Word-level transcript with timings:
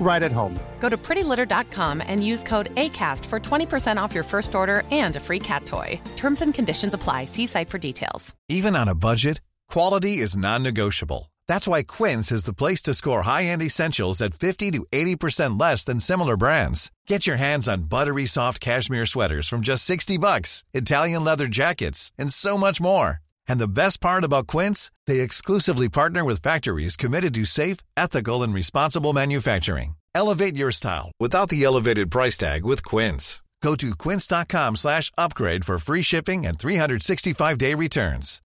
right 0.00 0.22
at 0.22 0.32
home. 0.32 0.58
Go 0.80 0.88
to 0.88 0.96
prettylitter.com 0.96 2.02
and 2.06 2.24
use 2.24 2.44
code 2.44 2.72
ACAST 2.76 3.24
for 3.24 3.40
20% 3.40 3.96
off 4.00 4.14
your 4.14 4.24
first 4.24 4.54
order 4.54 4.82
and 4.90 5.16
a 5.16 5.20
free 5.20 5.40
cat 5.40 5.66
toy. 5.66 6.00
Terms 6.16 6.42
and 6.42 6.54
conditions 6.54 6.94
apply. 6.94 7.24
See 7.24 7.46
site 7.46 7.68
for 7.68 7.78
details. 7.78 8.34
Even 8.48 8.76
on 8.76 8.86
a 8.88 8.94
budget, 8.94 9.40
quality 9.68 10.18
is 10.18 10.36
non-negotiable. 10.36 11.32
That's 11.48 11.68
why 11.68 11.82
Quince 11.82 12.32
is 12.32 12.44
the 12.44 12.54
place 12.54 12.82
to 12.82 12.94
score 12.94 13.22
high-end 13.22 13.62
essentials 13.62 14.20
at 14.20 14.34
50 14.34 14.70
to 14.72 14.86
80% 14.92 15.60
less 15.60 15.84
than 15.84 16.00
similar 16.00 16.36
brands. 16.36 16.90
Get 17.06 17.26
your 17.26 17.36
hands 17.36 17.68
on 17.68 17.88
buttery 17.88 18.26
soft 18.26 18.60
cashmere 18.60 19.06
sweaters 19.06 19.48
from 19.48 19.60
just 19.60 19.84
60 19.84 20.18
bucks, 20.18 20.64
Italian 20.72 21.24
leather 21.24 21.46
jackets, 21.46 22.12
and 22.18 22.32
so 22.32 22.56
much 22.56 22.80
more. 22.80 23.18
And 23.48 23.58
the 23.58 23.68
best 23.68 24.00
part 24.00 24.24
about 24.24 24.46
Quince, 24.46 24.90
they 25.06 25.20
exclusively 25.20 25.88
partner 25.88 26.24
with 26.24 26.42
factories 26.42 26.96
committed 26.96 27.34
to 27.34 27.44
safe, 27.44 27.78
ethical, 27.96 28.42
and 28.42 28.54
responsible 28.54 29.12
manufacturing. 29.12 29.96
Elevate 30.14 30.56
your 30.56 30.72
style 30.72 31.12
without 31.20 31.50
the 31.50 31.62
elevated 31.64 32.10
price 32.10 32.38
tag 32.38 32.64
with 32.64 32.84
Quince. 32.84 33.42
Go 33.62 33.74
to 33.74 33.94
quince.com 33.96 34.76
slash 34.76 35.10
upgrade 35.18 35.64
for 35.64 35.78
free 35.78 36.02
shipping 36.02 36.46
and 36.46 36.56
365-day 36.56 37.74
returns. 37.74 38.40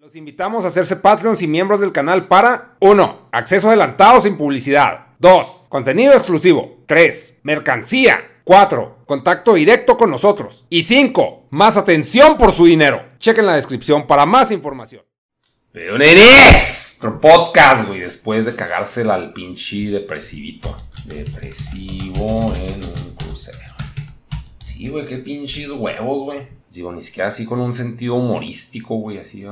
Los 0.00 0.16
invitamos 0.16 0.64
a 0.64 0.68
hacerse 0.68 0.96
Patreons 0.96 1.40
y 1.40 1.46
miembros 1.46 1.80
del 1.80 1.92
canal 1.92 2.26
para 2.28 2.76
1. 2.80 3.28
Acceso 3.32 3.68
adelantado 3.68 4.20
sin 4.20 4.36
publicidad 4.36 5.06
2. 5.20 5.66
Contenido 5.70 6.12
exclusivo 6.12 6.84
3. 6.86 7.40
Mercancía 7.42 8.33
4. 8.44 9.04
Contacto 9.06 9.54
directo 9.54 9.96
con 9.96 10.10
nosotros. 10.10 10.66
Y 10.68 10.82
5. 10.82 11.46
Más 11.50 11.78
atención 11.78 12.36
por 12.36 12.52
su 12.52 12.66
dinero. 12.66 13.02
Chequen 13.18 13.46
la 13.46 13.56
descripción 13.56 14.06
para 14.06 14.26
más 14.26 14.50
información. 14.50 15.02
Peoneres. 15.72 16.98
Podcast, 17.20 17.88
güey. 17.88 18.00
Después 18.00 18.44
de 18.44 18.54
cagársela 18.54 19.14
al 19.14 19.32
pinche 19.32 19.90
depresivito. 19.90 20.76
Depresivo 21.06 22.52
en 22.54 22.84
un 22.84 23.14
crucero. 23.14 23.58
Sí, 24.66 24.88
güey, 24.88 25.06
qué 25.06 25.18
pinches 25.18 25.70
huevos, 25.70 26.22
güey. 26.22 26.46
Digo, 26.70 26.92
ni 26.92 27.00
siquiera 27.00 27.28
así 27.28 27.46
con 27.46 27.60
un 27.60 27.72
sentido 27.72 28.16
humorístico, 28.16 28.96
güey. 28.96 29.18
Así. 29.18 29.44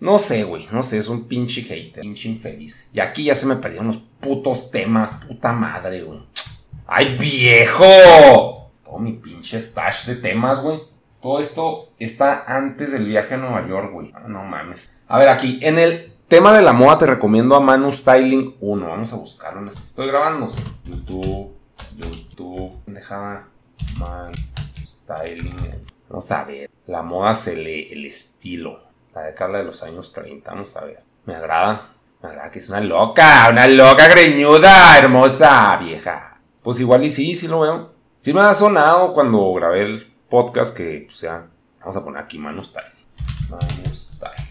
No 0.00 0.18
sé, 0.18 0.42
güey. 0.42 0.66
No 0.72 0.82
sé, 0.82 0.98
es 0.98 1.08
un 1.08 1.24
pinche 1.28 1.62
hater. 1.62 2.02
Pinche 2.02 2.28
infeliz. 2.28 2.76
Y 2.92 2.98
aquí 2.98 3.24
ya 3.24 3.34
se 3.36 3.46
me 3.46 3.56
perdieron 3.56 3.88
los 3.88 3.98
putos 4.20 4.72
temas. 4.72 5.12
Puta 5.26 5.52
madre, 5.52 6.02
güey. 6.02 6.20
¡Ay, 6.86 7.16
viejo! 7.16 8.70
Todo 8.84 8.98
mi 8.98 9.12
pinche 9.12 9.58
stash 9.58 10.04
de 10.06 10.16
temas, 10.16 10.60
güey. 10.60 10.82
Todo 11.22 11.40
esto 11.40 11.88
está 11.98 12.44
antes 12.46 12.92
del 12.92 13.06
viaje 13.06 13.34
a 13.34 13.38
Nueva 13.38 13.66
York, 13.66 13.90
güey. 13.90 14.12
Ah, 14.14 14.24
no 14.28 14.44
mames. 14.44 14.90
A 15.08 15.18
ver, 15.18 15.30
aquí, 15.30 15.58
en 15.62 15.78
el 15.78 16.12
tema 16.28 16.52
de 16.52 16.60
la 16.60 16.74
moda 16.74 16.98
te 16.98 17.06
recomiendo 17.06 17.56
a 17.56 17.60
Manu 17.60 17.90
Styling 17.90 18.56
1. 18.60 18.86
Vamos 18.86 19.12
a 19.14 19.16
buscarlo. 19.16 19.66
Estoy 19.66 20.08
grabando. 20.08 20.48
YouTube, 20.84 21.56
YouTube. 21.96 22.82
Dejaba 22.84 23.48
Manu 23.96 24.34
Styling. 24.84 25.56
Vamos 26.10 26.30
a 26.30 26.44
ver. 26.44 26.70
La 26.86 27.02
moda 27.02 27.34
se 27.34 27.56
lee, 27.56 27.88
el 27.90 28.04
estilo. 28.04 28.82
La 29.14 29.22
de 29.22 29.34
Carla 29.34 29.58
de 29.58 29.64
los 29.64 29.82
años 29.82 30.12
30. 30.12 30.50
Vamos 30.50 30.76
a 30.76 30.84
ver. 30.84 31.02
Me 31.24 31.34
agrada. 31.34 31.84
Me 32.22 32.28
agrada 32.28 32.50
que 32.50 32.58
es 32.58 32.68
una 32.68 32.82
loca. 32.82 33.48
Una 33.50 33.66
loca 33.66 34.06
greñuda, 34.08 34.98
hermosa, 34.98 35.78
vieja. 35.78 36.33
Pues 36.64 36.80
igual 36.80 37.04
y 37.04 37.10
sí, 37.10 37.36
sí 37.36 37.46
lo 37.46 37.60
veo. 37.60 37.92
Sí 38.22 38.32
me 38.32 38.40
ha 38.40 38.54
sonado 38.54 39.12
cuando 39.12 39.52
grabé 39.52 39.82
el 39.82 40.10
podcast 40.30 40.74
que, 40.74 41.02
pues 41.04 41.20
ya, 41.20 41.46
vamos 41.80 41.94
a 41.94 42.02
poner 42.02 42.22
aquí 42.22 42.38
Manu 42.38 42.64
Style. 42.64 42.86
Manu 43.50 43.94
Style. 43.94 44.48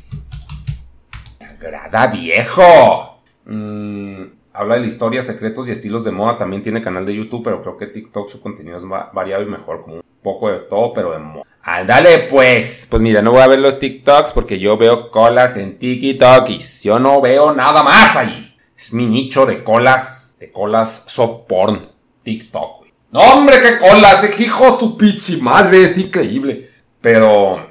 Agrada 1.40 2.06
viejo. 2.06 3.23
Mm, 3.46 4.25
habla 4.53 4.75
de 4.75 4.81
la 4.81 4.85
historia, 4.85 5.23
secretos 5.23 5.68
y 5.68 5.72
estilos 5.72 6.03
de 6.03 6.12
moda. 6.12 6.38
También 6.38 6.62
tiene 6.62 6.84
canal 6.84 7.03
de 7.03 7.16
YouTube, 7.16 7.44
pero 7.44 7.63
creo 7.63 7.78
que 7.78 7.88
TikTok 7.88 8.29
su 8.29 8.41
contenido 8.41 8.78
es 8.78 8.84
variado 8.88 9.41
y 9.41 9.47
mejor. 9.47 9.81
Como 9.81 9.96
un 9.96 10.03
poco 10.22 10.52
de 10.52 10.59
todo, 10.59 10.94
pero 10.94 11.13
de 11.13 11.18
moda. 11.18 11.46
Ándale 11.63 12.28
pues. 12.29 12.85
Pues 12.88 13.02
mira, 13.02 13.23
no 13.23 13.31
voy 13.31 13.41
a 13.41 13.47
ver 13.47 13.57
los 13.57 13.79
TikToks 13.79 14.34
porque 14.34 14.59
yo 14.59 14.78
veo 14.78 15.09
colas 15.09 15.57
en 15.57 15.79
TikTok 15.79 16.47
y 16.47 16.59
yo 16.59 17.00
no 17.00 17.22
veo 17.22 17.56
nada 17.56 17.81
más 17.81 18.16
ahí. 18.16 18.56
Es 18.78 18.94
mi 18.94 19.07
nicho 19.07 19.47
de 19.47 19.63
colas, 19.63 20.35
de 20.40 20.52
colas 20.52 21.06
soft 21.07 21.47
porn. 21.47 21.92
TikTok, 22.23 22.79
güey. 22.79 22.94
No, 23.11 23.22
hombre, 23.22 23.61
qué 23.61 23.78
colas, 23.78 24.22
de 24.22 24.44
hijo 24.44 24.78
tu 24.78 24.97
pichi 24.97 25.38
madre, 25.38 25.84
es 25.84 25.97
increíble. 25.97 26.69
Pero, 27.00 27.67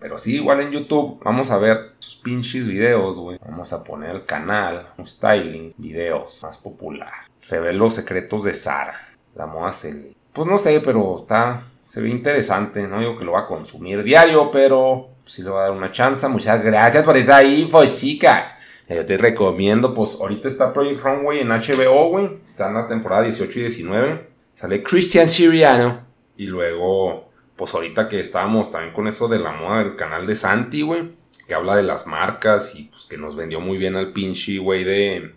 pero 0.00 0.18
sí, 0.18 0.36
igual 0.36 0.60
en 0.60 0.72
YouTube, 0.72 1.20
vamos 1.22 1.50
a 1.50 1.58
ver 1.58 1.92
sus 1.98 2.16
pinches 2.16 2.66
videos, 2.66 3.18
güey. 3.18 3.38
Vamos 3.46 3.72
a 3.72 3.84
poner 3.84 4.10
el 4.10 4.24
canal, 4.24 4.88
un 4.98 5.06
styling, 5.06 5.74
videos 5.76 6.42
más 6.42 6.58
popular. 6.58 7.12
Revelo 7.48 7.90
secretos 7.90 8.44
de 8.44 8.54
Sara. 8.54 9.08
La 9.34 9.46
moda 9.46 9.72
se 9.72 10.14
Pues 10.32 10.48
no 10.48 10.58
sé, 10.58 10.80
pero 10.80 11.18
está, 11.18 11.64
se 11.86 12.00
ve 12.00 12.08
interesante. 12.08 12.82
No 12.88 12.98
digo 12.98 13.16
que 13.16 13.24
lo 13.24 13.32
va 13.32 13.40
a 13.40 13.46
consumir 13.46 14.02
diario, 14.02 14.50
pero 14.50 15.10
sí 15.26 15.42
le 15.42 15.50
va 15.50 15.60
a 15.60 15.62
dar 15.64 15.72
una 15.72 15.92
chance. 15.92 16.26
Muchas 16.28 16.62
gracias 16.62 17.04
por 17.04 17.16
estar 17.16 17.40
ahí, 17.40 17.70
chicas. 17.86 18.58
Yo 18.94 19.06
te 19.06 19.16
recomiendo, 19.16 19.94
pues 19.94 20.16
ahorita 20.20 20.48
está 20.48 20.72
Project 20.72 21.02
Runway 21.02 21.40
en 21.40 21.48
HBO, 21.48 22.08
güey. 22.08 22.38
Está 22.50 22.68
en 22.68 22.74
la 22.74 22.86
temporada 22.86 23.22
18 23.22 23.58
y 23.58 23.62
19. 23.62 24.26
Sale 24.54 24.82
Christian 24.82 25.28
Siriano. 25.28 26.00
Y 26.36 26.46
luego, 26.46 27.30
pues 27.56 27.74
ahorita 27.74 28.08
que 28.08 28.20
estábamos 28.20 28.70
también 28.70 28.92
con 28.92 29.06
eso 29.06 29.28
de 29.28 29.38
la 29.38 29.52
moda 29.52 29.78
del 29.78 29.96
canal 29.96 30.26
de 30.26 30.34
Santi, 30.34 30.82
güey. 30.82 31.12
Que 31.46 31.54
habla 31.54 31.76
de 31.76 31.82
las 31.82 32.06
marcas 32.06 32.74
y 32.74 32.84
pues 32.84 33.04
que 33.04 33.16
nos 33.16 33.36
vendió 33.36 33.60
muy 33.60 33.78
bien 33.78 33.96
al 33.96 34.12
pinche, 34.12 34.58
güey, 34.58 34.84
de... 34.84 35.34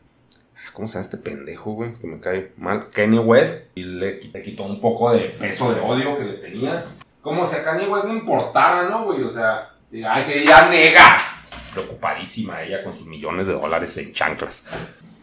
¿Cómo 0.74 0.88
se 0.88 0.96
llama 0.96 1.06
este 1.06 1.18
pendejo, 1.18 1.72
güey? 1.72 1.94
Que 1.94 2.08
me 2.08 2.20
cae 2.20 2.52
mal. 2.58 2.90
Kanye 2.90 3.20
West. 3.20 3.72
Y 3.76 3.84
le, 3.84 4.20
quitó 4.20 4.64
un 4.64 4.82
poco 4.82 5.12
de 5.12 5.20
peso 5.20 5.74
de 5.74 5.80
odio 5.80 6.18
que 6.18 6.26
le 6.26 6.34
tenía. 6.34 6.84
Como 7.22 7.46
si 7.46 7.56
a 7.56 7.64
Kanye 7.64 7.88
West 7.88 8.06
no 8.06 8.14
importara, 8.14 8.90
¿no, 8.90 9.06
güey? 9.06 9.24
O 9.24 9.30
sea, 9.30 9.72
ay, 9.92 10.26
que 10.26 10.46
ya 10.46 10.70
negas 10.70 11.35
preocupadísima 11.76 12.64
ella 12.64 12.84
con 12.84 12.94
sus 12.94 13.06
millones 13.06 13.48
de 13.48 13.54
dólares 13.54 13.96
en 13.98 14.14
chanclas. 14.14 14.66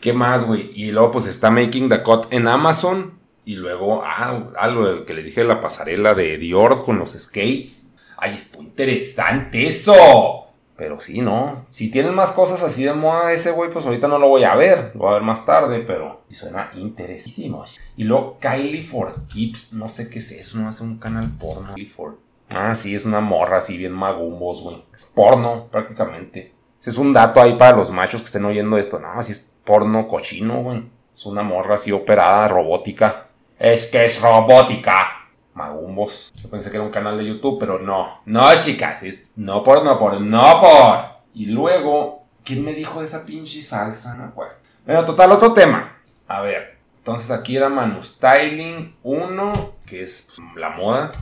¿Qué 0.00 0.12
más, 0.12 0.44
güey? 0.44 0.70
Y 0.74 0.92
luego 0.92 1.12
pues 1.12 1.26
está 1.26 1.50
Making 1.50 1.88
the 1.88 2.02
Cut 2.02 2.26
en 2.30 2.46
Amazon. 2.46 3.18
Y 3.44 3.56
luego, 3.56 4.02
ah, 4.04 4.50
algo 4.56 5.04
que 5.04 5.14
les 5.14 5.26
dije 5.26 5.40
de 5.40 5.48
la 5.48 5.60
pasarela 5.60 6.14
de 6.14 6.38
Dior 6.38 6.84
con 6.84 6.98
los 6.98 7.10
skates. 7.12 7.88
Ay, 8.16 8.34
es 8.34 8.54
muy 8.54 8.66
interesante 8.66 9.66
eso. 9.66 10.46
Pero 10.76 11.00
sí, 11.00 11.20
¿no? 11.20 11.66
Si 11.70 11.90
tienen 11.90 12.14
más 12.14 12.32
cosas 12.32 12.62
así 12.62 12.84
de 12.84 12.92
moda 12.92 13.32
ese 13.32 13.50
güey, 13.50 13.70
pues 13.70 13.84
ahorita 13.84 14.08
no 14.08 14.18
lo 14.18 14.28
voy 14.28 14.44
a 14.44 14.54
ver. 14.54 14.92
Lo 14.94 15.00
voy 15.00 15.10
a 15.10 15.14
ver 15.14 15.22
más 15.22 15.44
tarde, 15.44 15.80
pero 15.80 16.22
suena 16.28 16.70
interesantísimo. 16.74 17.64
Y 17.96 18.04
luego 18.04 18.38
Kylie 18.40 18.82
for 18.82 19.26
Keeps, 19.28 19.74
no 19.74 19.88
sé 19.88 20.08
qué 20.08 20.18
es 20.18 20.32
eso, 20.32 20.58
no 20.58 20.68
hace 20.68 20.82
un 20.82 20.98
canal 20.98 21.30
porno. 21.38 21.74
Kylie 21.74 21.86
for 21.86 22.18
Ah, 22.54 22.74
sí, 22.74 22.94
es 22.94 23.04
una 23.04 23.20
morra 23.20 23.58
así 23.58 23.76
bien 23.76 23.92
magumbos, 23.92 24.62
güey. 24.62 24.84
Es 24.94 25.04
porno, 25.04 25.68
prácticamente. 25.70 26.54
Ese 26.80 26.90
es 26.90 26.98
un 26.98 27.12
dato 27.12 27.40
ahí 27.40 27.54
para 27.56 27.76
los 27.76 27.90
machos 27.90 28.20
que 28.20 28.26
estén 28.26 28.44
oyendo 28.44 28.76
esto. 28.76 28.98
No, 28.98 29.08
así 29.08 29.32
es 29.32 29.54
porno 29.64 30.08
cochino, 30.08 30.62
güey. 30.62 30.82
Es 31.14 31.26
una 31.26 31.42
morra 31.42 31.76
así 31.76 31.92
operada, 31.92 32.48
robótica. 32.48 33.28
Es 33.58 33.86
que 33.90 34.04
es 34.04 34.20
robótica. 34.20 35.28
Magumbos. 35.54 36.32
Yo 36.34 36.48
pensé 36.48 36.70
que 36.70 36.76
era 36.76 36.84
un 36.84 36.90
canal 36.90 37.16
de 37.18 37.26
YouTube, 37.26 37.58
pero 37.60 37.78
no. 37.78 38.22
No, 38.24 38.54
chicas. 38.54 39.02
Es 39.02 39.30
no 39.36 39.62
por, 39.62 39.84
no 39.84 39.98
por, 39.98 40.20
no 40.20 40.60
por. 40.60 41.04
Y 41.34 41.46
luego, 41.46 42.24
¿quién 42.44 42.64
me 42.64 42.74
dijo 42.74 43.02
esa 43.02 43.24
pinche 43.24 43.60
salsa? 43.60 44.16
No 44.16 44.24
acuerdo. 44.24 44.54
Bueno, 44.84 45.04
total, 45.04 45.32
otro 45.32 45.52
tema. 45.52 45.98
A 46.26 46.40
ver. 46.40 46.78
Entonces 46.98 47.30
aquí 47.30 47.56
era 47.56 47.68
Manu 47.68 48.02
Styling 48.02 48.96
1, 49.02 49.72
que 49.84 50.02
es 50.02 50.28
la 50.56 50.70
moda. 50.70 51.12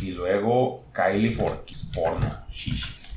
Y 0.00 0.10
luego 0.12 0.84
Kylie 0.92 1.30
Fortis, 1.30 1.90
porno, 1.94 2.44
shishis. 2.50 3.16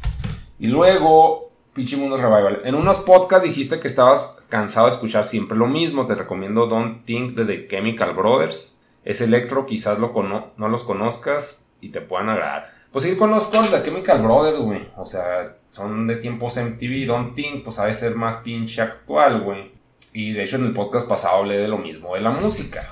Y 0.59 0.67
luego 0.67 1.51
Pinche 1.73 1.95
Mundo 1.95 2.17
Revival. 2.17 2.61
En 2.65 2.75
unos 2.75 2.99
podcasts 2.99 3.47
dijiste 3.47 3.79
que 3.79 3.87
estabas 3.87 4.43
cansado 4.49 4.87
de 4.87 4.93
escuchar 4.93 5.23
siempre 5.23 5.57
lo 5.57 5.67
mismo. 5.67 6.05
Te 6.05 6.15
recomiendo 6.15 6.67
Don't 6.67 7.05
Think 7.05 7.35
de 7.35 7.45
The 7.45 7.67
Chemical 7.67 8.13
Brothers. 8.13 8.79
Es 9.05 9.21
electro, 9.21 9.65
quizás 9.65 9.97
lo 9.97 10.11
no 10.57 10.67
los 10.67 10.83
conozcas 10.83 11.69
y 11.79 11.89
te 11.89 12.01
puedan 12.01 12.29
agradar. 12.29 12.65
Pues 12.91 13.05
sí, 13.05 13.15
conozco 13.15 13.61
The 13.61 13.83
Chemical 13.83 14.21
Brothers, 14.21 14.57
güey. 14.57 14.85
O 14.97 15.05
sea, 15.05 15.57
son 15.69 16.07
de 16.07 16.17
tiempos 16.17 16.57
MTV. 16.57 17.07
Don't 17.07 17.35
Think, 17.35 17.63
pues 17.63 17.77
sabe 17.77 17.93
ser 17.93 18.15
más 18.15 18.37
pinche 18.37 18.81
actual, 18.81 19.41
güey. 19.41 19.71
Y 20.13 20.33
de 20.33 20.43
hecho 20.43 20.57
en 20.57 20.65
el 20.65 20.73
podcast 20.73 21.07
pasado 21.07 21.37
hablé 21.37 21.57
de 21.57 21.69
lo 21.69 21.77
mismo 21.77 22.15
de 22.15 22.21
la 22.21 22.31
música. 22.31 22.85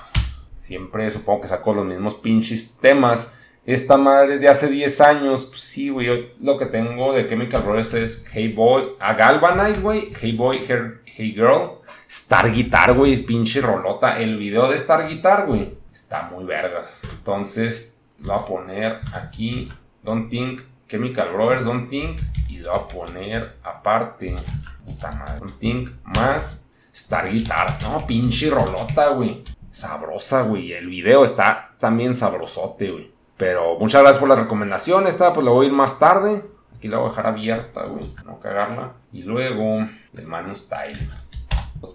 Siempre 0.56 1.10
supongo 1.10 1.42
que 1.42 1.48
saco 1.48 1.74
los 1.74 1.84
mismos 1.84 2.14
pinches 2.14 2.76
temas. 2.78 3.34
Esta 3.66 3.96
madre 3.96 4.34
es 4.34 4.40
de 4.40 4.48
hace 4.48 4.68
10 4.68 5.00
años. 5.00 5.44
Pues 5.44 5.60
sí, 5.60 5.90
güey. 5.90 6.32
Lo 6.40 6.56
que 6.58 6.66
tengo 6.66 7.12
de 7.12 7.26
Chemical 7.26 7.62
Brothers 7.62 7.94
es 7.94 8.26
Hey 8.32 8.52
Boy. 8.52 8.92
A 9.00 9.14
Galvanize, 9.14 9.80
güey. 9.80 10.12
Hey 10.20 10.32
Boy, 10.32 10.64
Hey 11.04 11.32
Girl. 11.32 11.78
Star 12.08 12.52
Guitar, 12.52 12.94
güey. 12.94 13.16
Pinche 13.16 13.60
rolota. 13.60 14.18
El 14.18 14.38
video 14.38 14.68
de 14.68 14.76
Star 14.76 15.08
Guitar, 15.08 15.46
güey. 15.46 15.74
Está 15.92 16.22
muy 16.22 16.44
vergas. 16.44 17.02
Entonces, 17.10 18.00
lo 18.18 18.32
voy 18.32 18.42
a 18.42 18.44
poner 18.46 19.00
aquí. 19.12 19.68
Don't 20.02 20.30
Think. 20.30 20.62
Chemical 20.88 21.32
Brothers, 21.32 21.64
Don't 21.64 21.88
Think. 21.88 22.18
Y 22.48 22.58
lo 22.58 22.72
voy 22.72 22.80
a 22.82 22.88
poner 22.88 23.56
aparte. 23.62 24.36
Puta 24.84 25.10
madre. 25.12 25.38
Don't 25.38 25.58
Think 25.58 25.90
más 26.02 26.66
Star 26.92 27.30
Guitar. 27.30 27.78
No, 27.82 28.06
pinche 28.06 28.50
rolota, 28.50 29.10
güey. 29.10 29.44
Sabrosa, 29.70 30.42
güey. 30.42 30.72
El 30.72 30.88
video 30.88 31.24
está 31.24 31.76
también 31.78 32.14
sabrosote, 32.14 32.90
güey. 32.90 33.19
Pero 33.40 33.78
muchas 33.78 34.02
gracias 34.02 34.20
por 34.20 34.28
la 34.28 34.34
recomendación. 34.34 35.06
Esta 35.06 35.32
pues 35.32 35.46
la 35.46 35.50
voy 35.50 35.64
a 35.64 35.68
ir 35.70 35.74
más 35.74 35.98
tarde. 35.98 36.44
Aquí 36.76 36.88
la 36.88 36.98
voy 36.98 37.06
a 37.06 37.08
dejar 37.08 37.26
abierta, 37.26 37.84
güey. 37.84 38.14
No 38.26 38.38
cagarla. 38.38 38.92
Y 39.14 39.22
luego 39.22 39.78
el 40.14 40.26
Manu 40.26 40.54
Style. 40.54 41.08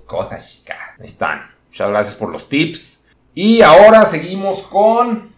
Cosas 0.07 0.51
chicas. 0.51 1.00
Ahí 1.00 1.06
están. 1.06 1.47
Muchas 1.68 1.89
gracias 1.92 2.15
por 2.15 2.31
los 2.31 2.50
tips. 2.50 3.06
Y 3.36 3.62
ahora 3.62 4.06
seguimos 4.06 4.63
con. 4.63 5.36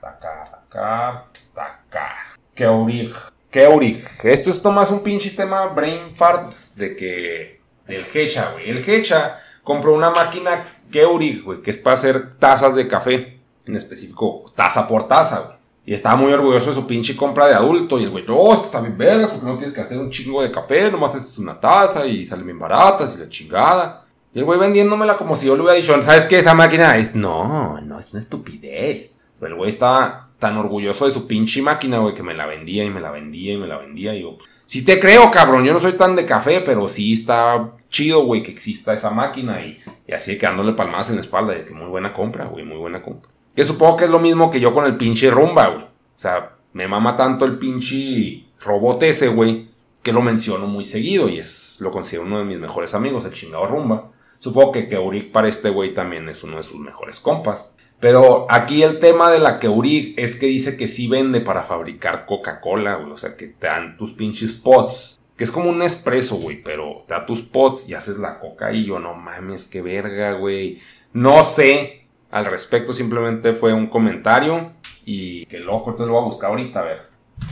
Tacar, 0.00 0.50
tacar, 0.50 1.26
tacar. 1.54 2.16
Keurig. 2.52 3.14
Keurig. 3.48 4.04
Esto 4.24 4.50
es 4.50 4.64
más 4.64 4.90
un 4.90 5.04
pinche 5.04 5.30
tema 5.30 5.66
brain 5.66 6.16
fart 6.16 6.52
de 6.74 6.96
que. 6.96 7.60
Del 7.86 8.04
Hecha, 8.12 8.50
güey. 8.54 8.70
El 8.70 8.78
Hecha 8.78 9.38
compró 9.62 9.94
una 9.94 10.10
máquina 10.10 10.64
Keurig, 10.90 11.44
güey, 11.44 11.62
que 11.62 11.70
es 11.70 11.78
para 11.78 11.94
hacer 11.94 12.34
tazas 12.40 12.74
de 12.74 12.88
café 12.88 13.33
en 13.66 13.76
específico 13.76 14.44
taza 14.54 14.86
por 14.86 15.08
taza, 15.08 15.40
güey. 15.40 15.64
Y 15.86 15.92
estaba 15.92 16.16
muy 16.16 16.32
orgulloso 16.32 16.70
de 16.70 16.76
su 16.76 16.86
pinche 16.86 17.14
compra 17.14 17.46
de 17.46 17.54
adulto. 17.54 18.00
Y 18.00 18.04
el 18.04 18.10
güey, 18.10 18.24
no, 18.26 18.64
está 18.64 18.80
bien 18.80 18.96
vergas, 18.96 19.30
porque 19.30 19.46
no 19.46 19.56
tienes 19.56 19.74
que 19.74 19.82
hacer 19.82 19.98
un 19.98 20.10
chingo 20.10 20.42
de 20.42 20.50
café, 20.50 20.90
nomás 20.90 21.14
haces 21.14 21.38
una 21.38 21.60
taza 21.60 22.06
y 22.06 22.24
salen 22.24 22.46
bien 22.46 22.58
baratas 22.58 23.14
y 23.16 23.20
la 23.20 23.28
chingada. 23.28 24.04
Y 24.32 24.38
el 24.38 24.44
güey 24.46 24.58
vendiéndomela 24.58 25.16
como 25.16 25.36
si 25.36 25.46
yo 25.46 25.54
le 25.54 25.62
hubiera 25.62 25.76
dicho, 25.76 26.00
¿sabes 26.02 26.24
qué? 26.24 26.38
Esa 26.38 26.54
máquina 26.54 26.96
es, 26.96 27.14
no, 27.14 27.80
no, 27.82 28.00
es 28.00 28.12
una 28.12 28.22
estupidez. 28.22 29.12
Pero 29.38 29.52
el 29.52 29.58
güey 29.58 29.68
estaba 29.68 30.30
tan 30.38 30.56
orgulloso 30.56 31.04
de 31.04 31.10
su 31.10 31.26
pinche 31.26 31.60
máquina, 31.60 31.98
güey, 31.98 32.14
que 32.14 32.22
me 32.22 32.34
la 32.34 32.46
vendía 32.46 32.84
y 32.84 32.90
me 32.90 33.00
la 33.00 33.10
vendía 33.10 33.52
y 33.52 33.58
me 33.58 33.66
la 33.66 33.76
vendía. 33.76 34.14
Y 34.14 34.22
yo, 34.22 34.38
pues, 34.38 34.48
sí 34.64 34.84
te 34.84 34.98
creo, 34.98 35.30
cabrón, 35.30 35.64
yo 35.64 35.74
no 35.74 35.80
soy 35.80 35.92
tan 35.92 36.16
de 36.16 36.24
café, 36.24 36.62
pero 36.62 36.88
sí 36.88 37.12
está 37.12 37.72
chido, 37.90 38.24
güey, 38.24 38.42
que 38.42 38.50
exista 38.50 38.94
esa 38.94 39.10
máquina. 39.10 39.64
Y, 39.64 39.78
y 40.06 40.12
así 40.12 40.38
quedándole 40.38 40.72
palmadas 40.72 41.10
en 41.10 41.16
la 41.16 41.20
espalda 41.20 41.52
de 41.52 41.66
que 41.66 41.74
muy 41.74 41.86
buena 41.86 42.14
compra, 42.14 42.46
güey, 42.46 42.64
muy 42.64 42.78
buena 42.78 43.02
compra. 43.02 43.33
Que 43.54 43.64
supongo 43.64 43.96
que 43.96 44.04
es 44.04 44.10
lo 44.10 44.18
mismo 44.18 44.50
que 44.50 44.60
yo 44.60 44.72
con 44.72 44.84
el 44.84 44.96
pinche 44.96 45.30
rumba, 45.30 45.68
güey. 45.68 45.84
O 45.84 46.18
sea, 46.18 46.56
me 46.72 46.88
mama 46.88 47.16
tanto 47.16 47.44
el 47.44 47.58
pinche 47.58 48.44
robot 48.60 49.02
ese, 49.04 49.28
güey, 49.28 49.68
que 50.02 50.12
lo 50.12 50.22
menciono 50.22 50.66
muy 50.66 50.84
seguido 50.84 51.28
y 51.28 51.38
es 51.38 51.78
lo 51.80 51.90
considero 51.90 52.26
uno 52.26 52.38
de 52.38 52.44
mis 52.44 52.58
mejores 52.58 52.94
amigos, 52.94 53.24
el 53.24 53.32
chingado 53.32 53.66
rumba. 53.66 54.10
Supongo 54.38 54.72
que 54.72 54.88
Keurig 54.88 55.32
para 55.32 55.48
este 55.48 55.70
güey 55.70 55.94
también 55.94 56.28
es 56.28 56.44
uno 56.44 56.58
de 56.58 56.62
sus 56.62 56.78
mejores 56.78 57.20
compas. 57.20 57.76
Pero 58.00 58.46
aquí 58.50 58.82
el 58.82 58.98
tema 58.98 59.30
de 59.30 59.38
la 59.38 59.58
Keurig 59.58 60.14
es 60.18 60.36
que 60.36 60.46
dice 60.46 60.76
que 60.76 60.88
sí 60.88 61.08
vende 61.08 61.40
para 61.40 61.62
fabricar 61.62 62.26
Coca-Cola, 62.26 62.96
güey. 62.96 63.12
O 63.12 63.16
sea, 63.16 63.36
que 63.36 63.46
te 63.46 63.66
dan 63.66 63.96
tus 63.96 64.12
pinches 64.12 64.52
pots. 64.52 65.18
Que 65.36 65.44
es 65.44 65.50
como 65.50 65.70
un 65.70 65.80
espresso, 65.80 66.36
güey. 66.36 66.62
Pero 66.62 67.04
te 67.08 67.14
da 67.14 67.24
tus 67.24 67.40
pots 67.40 67.88
y 67.88 67.94
haces 67.94 68.18
la 68.18 68.38
coca 68.38 68.72
y 68.72 68.84
yo, 68.84 68.98
no 68.98 69.14
mames, 69.14 69.66
qué 69.66 69.80
verga, 69.80 70.32
güey. 70.32 70.80
No 71.14 71.42
sé 71.42 72.03
al 72.34 72.46
respecto, 72.46 72.92
simplemente 72.92 73.52
fue 73.52 73.72
un 73.72 73.86
comentario 73.86 74.72
y 75.04 75.46
qué 75.46 75.60
loco, 75.60 75.90
entonces 75.90 76.08
lo 76.08 76.14
voy 76.14 76.22
a 76.22 76.26
buscar 76.26 76.50
ahorita, 76.50 76.80
a 76.80 76.82
ver. 76.82 77.02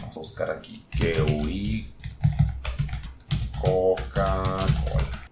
Vamos 0.00 0.16
a 0.16 0.20
buscar 0.20 0.50
aquí. 0.50 0.84
Coca-Cola. 3.60 5.28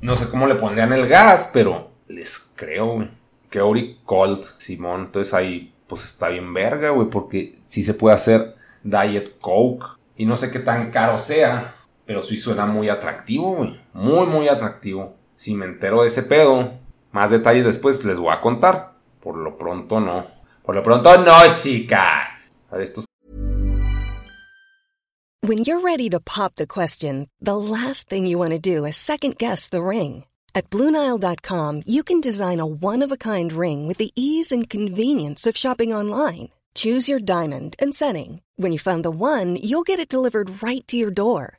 No 0.00 0.16
sé 0.16 0.30
cómo 0.30 0.46
le 0.46 0.54
pondrían 0.54 0.94
el 0.94 1.06
gas, 1.08 1.50
pero 1.52 1.90
les 2.08 2.54
creo, 2.56 2.94
güey. 2.94 3.10
Keurig 3.50 4.02
Cold, 4.04 4.42
Simón. 4.56 5.02
Entonces 5.02 5.34
ahí, 5.34 5.74
pues 5.86 6.02
está 6.04 6.30
bien 6.30 6.54
verga, 6.54 6.88
güey, 6.88 7.10
porque 7.10 7.58
sí 7.66 7.82
se 7.82 7.92
puede 7.92 8.14
hacer 8.14 8.56
Diet 8.82 9.38
Coke. 9.40 9.84
Y 10.16 10.24
no 10.24 10.36
sé 10.36 10.50
qué 10.50 10.58
tan 10.58 10.90
caro 10.90 11.18
sea, 11.18 11.74
pero 12.06 12.22
sí 12.22 12.38
suena 12.38 12.64
muy 12.64 12.88
atractivo, 12.88 13.56
güey. 13.56 13.78
Muy, 13.92 14.26
muy 14.26 14.48
atractivo. 14.48 15.16
Si 15.36 15.52
me 15.52 15.66
entero 15.66 16.00
de 16.00 16.06
ese 16.06 16.22
pedo, 16.22 16.85
más 17.12 17.30
detalles 17.30 17.64
después 17.64 18.04
les 18.04 18.18
voy 18.18 18.32
a 18.32 18.40
contar. 18.40 18.94
Por 19.20 19.36
lo 19.36 19.56
pronto 19.58 20.00
no. 20.00 20.24
Por 20.62 20.74
lo 20.74 20.82
pronto 20.82 21.16
no, 21.18 21.32
chicas. 21.48 22.52
Estos 22.72 23.06
When 25.42 25.58
you're 25.58 25.80
ready 25.80 26.10
to 26.10 26.18
pop 26.18 26.56
the 26.56 26.66
question, 26.66 27.28
the 27.40 27.56
last 27.56 28.08
thing 28.08 28.26
you 28.26 28.36
want 28.36 28.50
to 28.50 28.58
do 28.58 28.84
is 28.84 28.96
second 28.96 29.38
guess 29.38 29.68
the 29.68 29.82
ring. 29.82 30.24
At 30.56 30.70
BlueNile.com, 30.70 31.82
you 31.86 32.02
can 32.02 32.20
design 32.20 32.60
a 32.60 32.66
one-of-a-kind 32.66 33.52
ring 33.52 33.86
with 33.86 33.98
the 33.98 34.10
ease 34.16 34.50
and 34.50 34.68
convenience 34.68 35.46
of 35.46 35.56
shopping 35.56 35.92
online. 35.92 36.48
Choose 36.74 37.08
your 37.08 37.20
diamond 37.20 37.76
and 37.78 37.94
setting. 37.94 38.40
When 38.56 38.72
you 38.72 38.78
find 38.78 39.04
the 39.04 39.10
one, 39.10 39.56
you'll 39.62 39.86
get 39.86 40.00
it 40.00 40.08
delivered 40.08 40.62
right 40.62 40.86
to 40.88 40.96
your 40.96 41.10
door. 41.10 41.58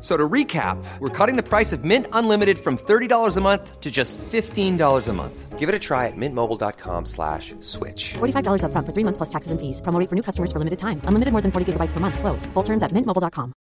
So 0.00 0.16
to 0.16 0.28
recap, 0.28 0.82
we're 0.98 1.10
cutting 1.10 1.36
the 1.36 1.42
price 1.42 1.72
of 1.74 1.84
Mint 1.84 2.06
Unlimited 2.12 2.58
from 2.58 2.78
$30 2.78 3.36
a 3.36 3.40
month 3.40 3.80
to 3.80 3.90
just 3.90 4.16
$15 4.16 5.08
a 5.08 5.12
month. 5.12 5.58
Give 5.58 5.68
it 5.68 5.74
a 5.74 5.78
try 5.78 6.06
at 6.06 6.16
mintmobile.com 6.16 7.04
slash 7.04 7.54
switch. 7.60 8.14
$45 8.14 8.64
up 8.64 8.72
front 8.72 8.86
for 8.86 8.94
three 8.94 9.04
months 9.04 9.18
plus 9.18 9.28
taxes 9.28 9.52
and 9.52 9.60
fees. 9.60 9.82
Promo 9.82 10.08
for 10.08 10.14
new 10.14 10.22
customers 10.22 10.50
for 10.50 10.58
limited 10.58 10.78
time. 10.78 11.02
Unlimited 11.04 11.32
more 11.32 11.42
than 11.42 11.52
40 11.52 11.72
gigabytes 11.74 11.92
per 11.92 12.00
month. 12.00 12.18
Slows. 12.18 12.46
Full 12.54 12.62
terms 12.62 12.82
at 12.82 12.92
mintmobile.com. 12.92 13.52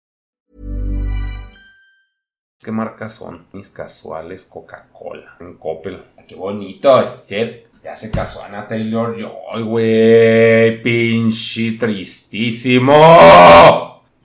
¿Qué 2.62 2.72
marcas 2.72 3.14
son? 3.16 3.48
Mis 3.54 3.70
casuales 3.70 4.46
Coca-Cola. 4.46 5.38
En 5.42 5.56
Coppel. 5.58 6.04
Qué 6.28 6.36
bonito 6.36 7.04
ser. 7.26 7.68
Ya 7.84 7.96
se 7.96 8.12
casó 8.12 8.44
Ana 8.44 8.68
Taylor-Joy, 8.68 9.64
güey. 9.64 10.82
Pinche 10.82 11.74
tristísimo. 11.80 12.94